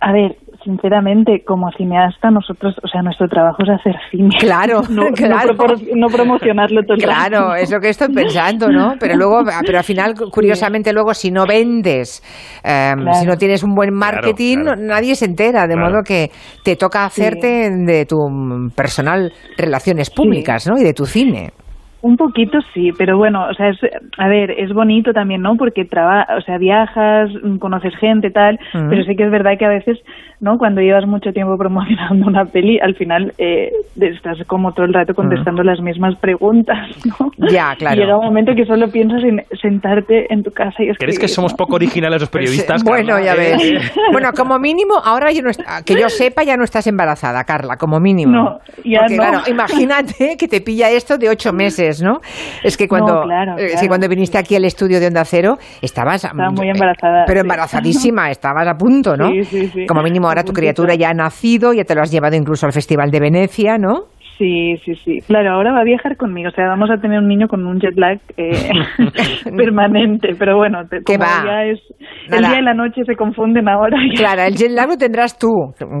A 0.00 0.12
ver, 0.12 0.36
sinceramente, 0.64 1.42
como 1.44 1.70
cineasta, 1.72 2.30
nosotros, 2.30 2.74
o 2.82 2.88
sea, 2.88 3.02
nuestro 3.02 3.28
trabajo 3.28 3.62
es 3.62 3.70
hacer 3.70 3.94
cine. 4.10 4.34
Claro, 4.38 4.82
no, 4.90 5.06
claro. 5.14 5.54
No, 5.94 6.08
promocionarlo 6.08 6.82
todo 6.82 6.94
el 6.94 7.02
Claro, 7.02 7.54
es 7.54 7.70
lo 7.70 7.80
que 7.80 7.88
estoy 7.88 8.08
pensando, 8.14 8.68
¿no? 8.68 8.94
Pero 8.98 9.16
luego, 9.16 9.42
pero 9.66 9.78
al 9.78 9.84
final, 9.84 10.14
curiosamente, 10.30 10.92
luego, 10.92 11.14
si 11.14 11.30
no 11.30 11.44
vendes, 11.46 12.22
em, 12.62 13.06
si 13.12 13.26
no 13.26 13.36
tienes 13.36 13.62
un 13.62 13.74
buen 13.74 13.92
marketing, 13.92 14.58
nadie 14.78 15.14
se 15.14 15.26
entera, 15.26 15.66
de 15.66 15.76
modo 15.76 16.02
que 16.04 16.30
te 16.64 16.76
toca 16.76 17.04
hacerte 17.04 17.70
de 17.70 18.06
tu 18.06 18.16
personal 18.74 19.32
relaciones 19.56 20.10
públicas, 20.10 20.68
¿no? 20.68 20.78
Y 20.78 20.84
de 20.84 20.94
tu 20.94 21.06
cine. 21.06 21.50
Un 22.02 22.16
poquito 22.16 22.58
sí, 22.74 22.90
pero 22.98 23.16
bueno, 23.16 23.46
o 23.48 23.54
sea, 23.54 23.68
es, 23.68 23.78
a 24.18 24.28
ver, 24.28 24.50
es 24.50 24.72
bonito 24.72 25.12
también, 25.12 25.40
¿no? 25.40 25.56
Porque 25.56 25.84
traba, 25.84 26.26
o 26.36 26.40
sea, 26.42 26.58
viajas, 26.58 27.30
conoces 27.60 27.94
gente, 27.96 28.30
tal, 28.30 28.58
pero 28.72 29.04
sí 29.04 29.14
que 29.16 29.22
es 29.24 29.30
verdad 29.30 29.52
que 29.56 29.64
a 29.64 29.68
veces, 29.68 29.98
¿no? 30.40 30.58
Cuando 30.58 30.80
llevas 30.80 31.06
mucho 31.06 31.32
tiempo 31.32 31.56
promocionando 31.56 32.26
una 32.26 32.44
peli, 32.44 32.80
al 32.80 32.96
final 32.96 33.32
eh, 33.38 33.70
estás 34.00 34.38
como 34.48 34.72
todo 34.72 34.84
el 34.86 34.92
rato 34.94 35.14
contestando 35.14 35.62
las 35.62 35.80
mismas 35.80 36.16
preguntas, 36.16 36.76
¿no? 37.04 37.30
Ya, 37.48 37.74
claro. 37.76 37.96
Y 37.96 38.00
llega 38.00 38.18
un 38.18 38.24
momento 38.26 38.52
que 38.56 38.66
solo 38.66 38.88
piensas 38.90 39.22
en 39.22 39.42
sentarte 39.60 40.32
en 40.32 40.42
tu 40.42 40.50
casa 40.50 40.82
y 40.82 40.88
escribir. 40.88 40.98
¿Crees 40.98 41.18
que 41.20 41.28
somos 41.28 41.54
poco 41.54 41.76
originales 41.76 42.20
los 42.20 42.30
periodistas? 42.30 42.82
bueno, 42.82 43.18
ya 43.20 43.34
Eh, 43.34 43.56
ves. 43.56 43.92
bueno, 44.12 44.32
como 44.36 44.58
mínimo, 44.58 44.94
ahora 45.04 45.30
ya 45.30 45.42
no 45.42 45.50
está- 45.50 45.82
que 45.84 45.94
yo 45.94 46.08
sepa, 46.08 46.42
ya 46.42 46.56
no 46.56 46.64
estás 46.64 46.86
embarazada, 46.88 47.44
Carla, 47.44 47.76
como 47.76 48.00
mínimo. 48.00 48.32
No, 48.32 48.60
ya 48.84 49.00
Porque, 49.02 49.16
no. 49.16 49.22
claro, 49.22 49.40
imagínate 49.48 50.36
que 50.36 50.48
te 50.48 50.60
pilla 50.60 50.90
esto 50.90 51.16
de 51.16 51.28
ocho 51.28 51.52
meses, 51.52 51.91
¿no? 52.00 52.20
Es 52.62 52.76
que 52.76 52.88
cuando, 52.88 53.14
No, 53.14 53.22
claro, 53.22 53.56
es 53.58 53.80
que 53.80 53.88
cuando 53.88 54.08
viniste 54.08 54.38
aquí 54.38 54.54
al 54.56 54.64
estudio 54.64 55.00
de 55.00 55.08
Onda 55.08 55.24
Cero, 55.24 55.56
estabas... 55.82 56.24
Estaba 56.24 56.50
muy 56.50 56.68
eh, 56.68 56.72
embarazada, 56.74 57.24
Pero 57.26 57.40
sí. 57.40 57.44
embarazadísima, 57.44 58.30
estabas 58.30 58.66
a 58.68 58.74
punto, 58.74 59.16
¿no? 59.16 59.30
Sí, 59.30 59.44
sí, 59.44 59.66
sí. 59.68 59.86
Como 59.86 60.02
mínimo 60.02 60.28
ahora 60.28 60.44
tu 60.44 60.52
criatura 60.52 60.94
ya 60.94 61.10
ha 61.10 61.14
nacido, 61.14 61.72
ya 61.72 61.84
te 61.84 61.94
lo 61.94 62.02
has 62.02 62.10
llevado 62.10 62.36
incluso 62.36 62.66
al 62.66 62.72
Festival 62.72 63.10
de 63.10 63.20
Venecia, 63.20 63.76
¿no? 63.78 64.11
Sí, 64.38 64.74
sí, 64.84 64.94
sí. 65.04 65.18
Claro, 65.26 65.52
ahora 65.52 65.72
va 65.72 65.80
a 65.80 65.84
viajar 65.84 66.16
conmigo. 66.16 66.48
O 66.48 66.52
sea, 66.52 66.66
vamos 66.66 66.90
a 66.90 67.00
tener 67.00 67.18
un 67.18 67.28
niño 67.28 67.48
con 67.48 67.66
un 67.66 67.78
jet 67.78 67.96
lag 67.96 68.18
eh, 68.36 68.70
permanente. 69.56 70.30
Pero 70.38 70.56
bueno, 70.56 70.80
te- 70.88 70.98
¿Qué 71.04 71.16
como 71.16 71.28
va? 71.28 71.44
ya 71.44 71.64
es... 71.64 71.80
El 72.30 72.44
día 72.44 72.60
y 72.60 72.62
la 72.62 72.74
noche 72.74 73.02
se 73.06 73.14
confunden 73.14 73.68
ahora. 73.68 73.96
Clara, 74.16 74.46
el 74.46 74.54
jet 74.56 74.70
lag 74.70 74.88
lo 74.88 74.96
tendrás 74.96 75.38
tú, 75.38 75.48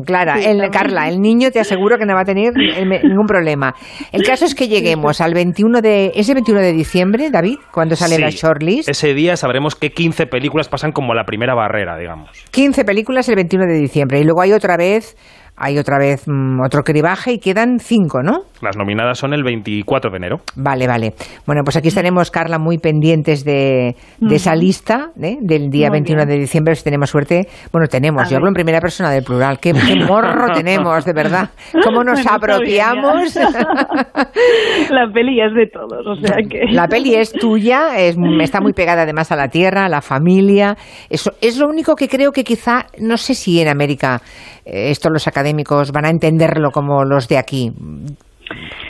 Clara. 0.06 0.36
Sí, 0.36 0.48
el. 0.48 0.70
Carla, 0.70 1.08
el 1.08 1.20
niño 1.20 1.50
te 1.50 1.60
aseguro 1.60 1.98
que 1.98 2.06
no 2.06 2.14
va 2.14 2.22
a 2.22 2.24
tener 2.24 2.52
ningún 2.54 3.26
problema. 3.26 3.74
El 4.12 4.22
caso 4.22 4.44
es 4.44 4.54
que 4.54 4.68
lleguemos 4.68 5.20
al 5.20 5.34
21 5.34 5.80
de... 5.82 6.12
¿Es 6.14 6.28
el 6.28 6.36
21 6.36 6.60
de 6.60 6.72
diciembre, 6.72 7.30
David? 7.30 7.56
Cuando 7.72 7.94
sale 7.96 8.18
la 8.18 8.30
shortlist. 8.30 8.88
Ese 8.88 9.12
día 9.14 9.36
sabremos 9.36 9.74
que 9.74 9.90
15 9.90 10.26
películas 10.26 10.68
pasan 10.68 10.92
como 10.92 11.14
la 11.14 11.24
primera 11.24 11.54
barrera, 11.54 11.96
digamos. 11.98 12.30
15 12.52 12.84
películas 12.84 13.28
el 13.28 13.36
21 13.36 13.66
de 13.66 13.78
diciembre. 13.78 14.20
Y 14.20 14.24
luego 14.24 14.40
hay 14.40 14.52
otra 14.52 14.76
vez... 14.76 15.16
Hay 15.56 15.78
otra 15.78 15.98
vez 15.98 16.24
mm, 16.26 16.60
otro 16.64 16.82
cribaje 16.82 17.32
y 17.34 17.38
quedan 17.38 17.78
cinco, 17.78 18.22
¿no? 18.22 18.40
Las 18.62 18.76
nominadas 18.76 19.18
son 19.18 19.34
el 19.34 19.42
24 19.44 20.10
de 20.10 20.16
enero. 20.16 20.36
Vale, 20.56 20.86
vale. 20.86 21.12
Bueno, 21.46 21.62
pues 21.64 21.76
aquí 21.76 21.88
estaremos, 21.88 22.30
Carla, 22.30 22.58
muy 22.58 22.78
pendientes 22.78 23.44
de, 23.44 23.94
de 24.18 24.34
esa 24.34 24.54
lista 24.54 25.10
¿eh? 25.20 25.36
del 25.40 25.68
día 25.70 25.88
Muy 25.88 25.98
21 25.98 26.24
bien. 26.24 26.28
de 26.28 26.40
diciembre, 26.40 26.74
si 26.74 26.84
tenemos 26.84 27.10
suerte. 27.10 27.48
Bueno, 27.72 27.86
tenemos, 27.88 28.22
A 28.22 28.24
yo 28.26 28.30
ver. 28.30 28.36
hablo 28.38 28.48
en 28.48 28.54
primera 28.54 28.80
persona 28.80 29.10
del 29.10 29.24
plural. 29.24 29.58
¿Qué, 29.60 29.72
qué 29.72 29.96
morro 30.04 30.52
tenemos, 30.54 31.04
de 31.04 31.12
verdad? 31.12 31.50
¿Cómo 31.84 32.02
nos 32.02 32.22
Bueno, 32.22 32.30
apropiamos? 32.32 33.34
La 34.90 35.10
peli 35.12 35.40
es 35.40 35.54
de 35.54 35.66
todos, 35.66 36.06
o 36.06 36.14
sea 36.16 36.36
que... 36.48 36.72
La 36.72 36.88
peli 36.88 37.14
es 37.14 37.32
tuya, 37.32 37.98
es, 37.98 38.16
está 38.40 38.60
muy 38.60 38.72
pegada 38.72 39.02
además 39.02 39.30
a 39.32 39.36
la 39.36 39.48
tierra, 39.48 39.86
a 39.86 39.88
la 39.88 40.00
familia. 40.02 40.76
Eso 41.10 41.32
es 41.40 41.58
lo 41.58 41.68
único 41.68 41.94
que 41.94 42.08
creo 42.08 42.32
que 42.32 42.44
quizá, 42.44 42.86
no 42.98 43.16
sé 43.16 43.34
si 43.34 43.60
en 43.60 43.68
América 43.68 44.20
esto 44.64 45.10
los 45.10 45.26
académicos 45.26 45.92
van 45.92 46.04
a 46.04 46.10
entenderlo 46.10 46.70
como 46.70 47.04
los 47.04 47.28
de 47.28 47.38
aquí. 47.38 47.72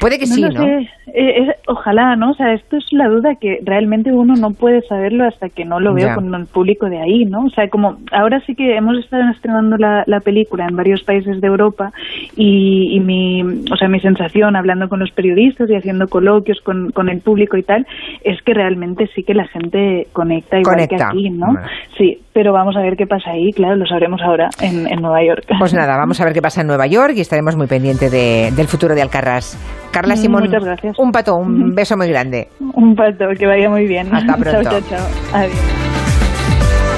Puede 0.01 0.19
que 0.19 0.27
No 0.27 0.35
sí, 0.35 0.43
¿no? 0.43 0.51
sé. 0.51 0.89
Eh, 1.15 1.47
ojalá, 1.67 2.17
¿no? 2.17 2.31
O 2.31 2.35
sea, 2.35 2.55
esto 2.55 2.77
es 2.77 2.85
la 2.93 3.09
duda 3.09 3.35
que 3.41 3.59
realmente 3.65 4.11
uno 4.13 4.35
no 4.35 4.51
puede 4.53 4.81
saberlo 4.83 5.25
hasta 5.27 5.49
que 5.49 5.65
no 5.65 5.79
lo 5.81 5.93
veo 5.95 6.09
Ya. 6.09 6.15
con 6.15 6.35
el 6.35 6.47
público 6.47 6.87
de 6.89 7.01
ahí, 7.01 7.25
¿no? 7.25 7.45
O 7.45 7.51
sea, 7.51 7.69
como 7.69 7.99
ahora 8.13 8.41
sí 8.47 8.55
que 8.55 8.77
hemos 8.77 8.97
estado 8.99 9.31
estrenando 9.31 9.77
la, 9.77 10.05
la 10.07 10.21
película 10.21 10.67
en 10.69 10.77
varios 10.77 11.03
países 11.03 11.41
de 11.41 11.47
Europa 11.47 11.93
y, 12.37 12.97
y 12.97 13.01
mi, 13.01 13.43
o 13.43 13.77
sea, 13.77 13.89
mi 13.89 14.01
sensación 14.01 14.57
hablando 14.57 14.89
con 14.89 15.01
los 15.01 15.11
periodistas 15.11 15.69
y 15.71 15.75
haciendo 15.75 16.07
coloquios 16.09 16.61
con, 16.63 16.91
con 16.93 17.09
el 17.09 17.21
público 17.21 17.57
y 17.57 17.63
tal 17.63 17.87
es 18.25 18.41
que 18.43 18.55
realmente 18.55 19.07
sí 19.15 19.23
que 19.23 19.35
la 19.35 19.47
gente 19.49 20.07
conecta 20.13 20.59
igual 20.59 20.77
Conecta. 20.77 20.97
que 20.97 21.03
aquí, 21.03 21.31
¿no? 21.31 21.47
Bueno. 21.53 21.67
Sí, 21.99 22.19
pero 22.33 22.53
vamos 22.53 22.77
a 22.77 22.81
ver 22.81 22.97
qué 22.97 23.07
pasa 23.07 23.33
ahí, 23.33 23.51
claro, 23.53 23.77
lo 23.77 23.87
sabremos 23.87 24.21
ahora 24.23 24.49
en, 24.63 24.87
en 24.91 25.01
Nueva 25.03 25.23
York. 25.25 25.45
Pues 25.59 25.75
nada, 25.75 25.97
vamos 25.99 26.21
a 26.21 26.25
ver 26.25 26.33
qué 26.33 26.41
pasa 26.41 26.63
en 26.63 26.69
Nueva 26.69 26.87
York 26.87 27.13
y 27.17 27.21
estaremos 27.21 27.57
muy 27.57 27.67
pendientes 27.67 28.11
de- 28.11 28.51
del 28.57 28.67
futuro 28.67 28.95
de 28.95 29.03
Alcarrás. 29.03 29.52
Carla 29.91 30.17
Simón, 30.17 30.45
Muchas 30.45 30.65
gracias. 30.65 30.99
un 30.99 31.13
pato, 31.13 31.37
un 31.37 31.75
beso 31.75 31.97
muy 31.97 32.09
grande. 32.09 32.49
Un 32.75 32.97
pato, 32.97 33.27
que 33.39 33.47
vaya 33.47 33.69
muy 33.69 33.87
bien. 33.87 34.15
Hasta 34.15 34.37
pronto. 34.37 34.63
Chao, 34.63 34.81
chao, 34.81 34.99
chao. 34.99 35.07
Adiós. 35.41 35.57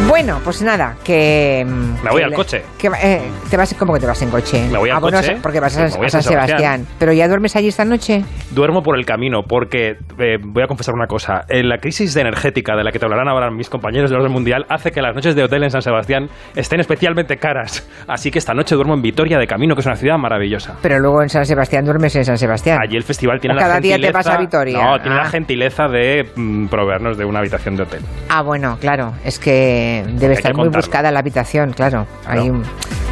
Bueno, 0.09 0.39
pues 0.45 0.61
nada, 0.63 0.97
que... 1.03 1.65
mm, 1.67 2.05
Me 2.05 2.11
voy 2.11 2.19
que 2.21 2.25
al 2.25 2.35
coche. 2.35 2.63
que 2.79 2.91
eh, 3.03 3.23
¿Te 3.49 3.57
vas, 3.57 3.75
¿Cómo 3.75 3.95
que 3.95 4.01
te 4.01 4.07
vas 4.07 4.21
en 4.23 4.31
coche? 4.31 4.67
Me 4.71 4.77
voy 4.79 4.91
al 4.91 4.97
Ah, 4.97 5.01
bueno, 5.01 5.19
coche. 5.19 5.39
Porque 5.43 5.61
vas 5.61 5.77
a, 5.79 5.89
San 5.89 6.23
Sebastián. 6.23 6.87
¿Pero 6.99 7.13
ya 7.13 7.27
duermes 7.27 7.57
allí 7.57 7.69
esta 7.69 7.85
noche? 7.85 8.23
Duermo 8.55 8.83
por 8.83 8.97
el 8.99 9.05
camino 9.05 9.43
porque, 9.43 9.97
eh, 10.19 10.39
voy 10.41 10.63
a 10.63 10.67
confesar 10.67 10.95
una 10.95 11.07
cosa, 11.07 11.45
eh, 11.49 11.63
la 11.65 11.79
crisis 11.79 12.15
energética 12.17 12.77
de 12.77 12.85
la 12.85 12.93
que 12.93 12.99
te 12.99 13.05
hablarán 13.05 13.29
ahora 13.29 13.51
mis 13.51 13.69
compañeros 13.69 14.11
del 14.11 14.21
orden 14.21 14.33
mundial 14.33 14.65
hace 14.69 14.93
que 14.93 15.03
las 15.03 15.15
noches 15.15 15.35
de 15.35 15.43
hotel 15.43 15.65
en 15.65 15.71
San 15.71 15.83
Sebastián 15.83 16.29
estén 16.55 16.81
especialmente 16.81 17.37
caras. 17.37 17.89
Así 18.07 18.31
que 18.31 18.39
esta 18.39 18.55
noche 18.55 18.75
duermo 18.77 18.95
en 18.95 19.03
Vitoria 19.03 19.39
de 19.39 19.47
Camino, 19.47 19.75
que 19.75 19.81
es 19.81 19.87
una 19.87 19.97
ciudad 19.97 20.19
maravillosa. 20.19 20.77
Pero 20.83 20.99
luego 21.01 21.23
en 21.23 21.29
San 21.29 21.45
Sebastián 21.47 21.85
duermes 21.85 22.15
en 22.17 22.25
San 22.25 22.39
Sebastián. 22.39 22.79
Allí 22.81 22.97
el 22.97 23.03
festival 23.03 23.41
tiene 23.41 23.55
O 23.55 23.57
la 23.57 23.63
cada 23.63 23.81
día 23.81 23.97
te 23.97 24.03
gentileza... 24.03 24.31
vas 24.31 24.39
a 24.39 24.41
Vitoria. 24.41 24.79
No, 24.85 25.01
tiene 25.01 25.17
Ah. 25.17 25.23
la 25.25 25.29
gentileza 25.31 25.89
de 25.89 26.29
mm, 26.37 26.67
proveernos 26.67 27.19
de 27.19 27.25
una 27.25 27.41
habitación 27.41 27.77
de 27.77 27.83
hotel. 27.83 28.03
Ah, 28.29 28.43
bueno, 28.43 28.79
claro, 28.81 29.15
es 29.25 29.39
que 29.39 30.05
debe 30.13 30.35
Hay 30.35 30.39
estar 30.39 30.53
que 30.53 30.59
muy 30.59 30.69
buscada 30.69 31.11
la 31.11 31.19
habitación, 31.21 31.73
claro. 31.73 32.07
Claro. 32.25 32.41
Hay 32.43 32.51
un- 32.51 32.63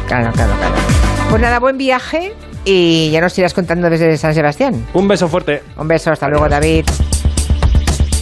claro, 0.07 0.31
claro, 0.33 0.53
claro. 0.57 1.02
Pues 1.33 1.41
nada, 1.41 1.57
buen 1.57 1.79
viaje 1.79 2.31
y 2.63 3.09
ya 3.09 3.19
nos 3.19 3.35
irás 3.39 3.55
contando 3.55 3.89
desde 3.89 4.15
San 4.19 4.35
Sebastián. 4.35 4.85
Un 4.93 5.07
beso 5.07 5.27
fuerte. 5.27 5.63
Un 5.77 5.87
beso, 5.87 6.11
hasta 6.11 6.27
luego, 6.27 6.47
David. 6.47 6.85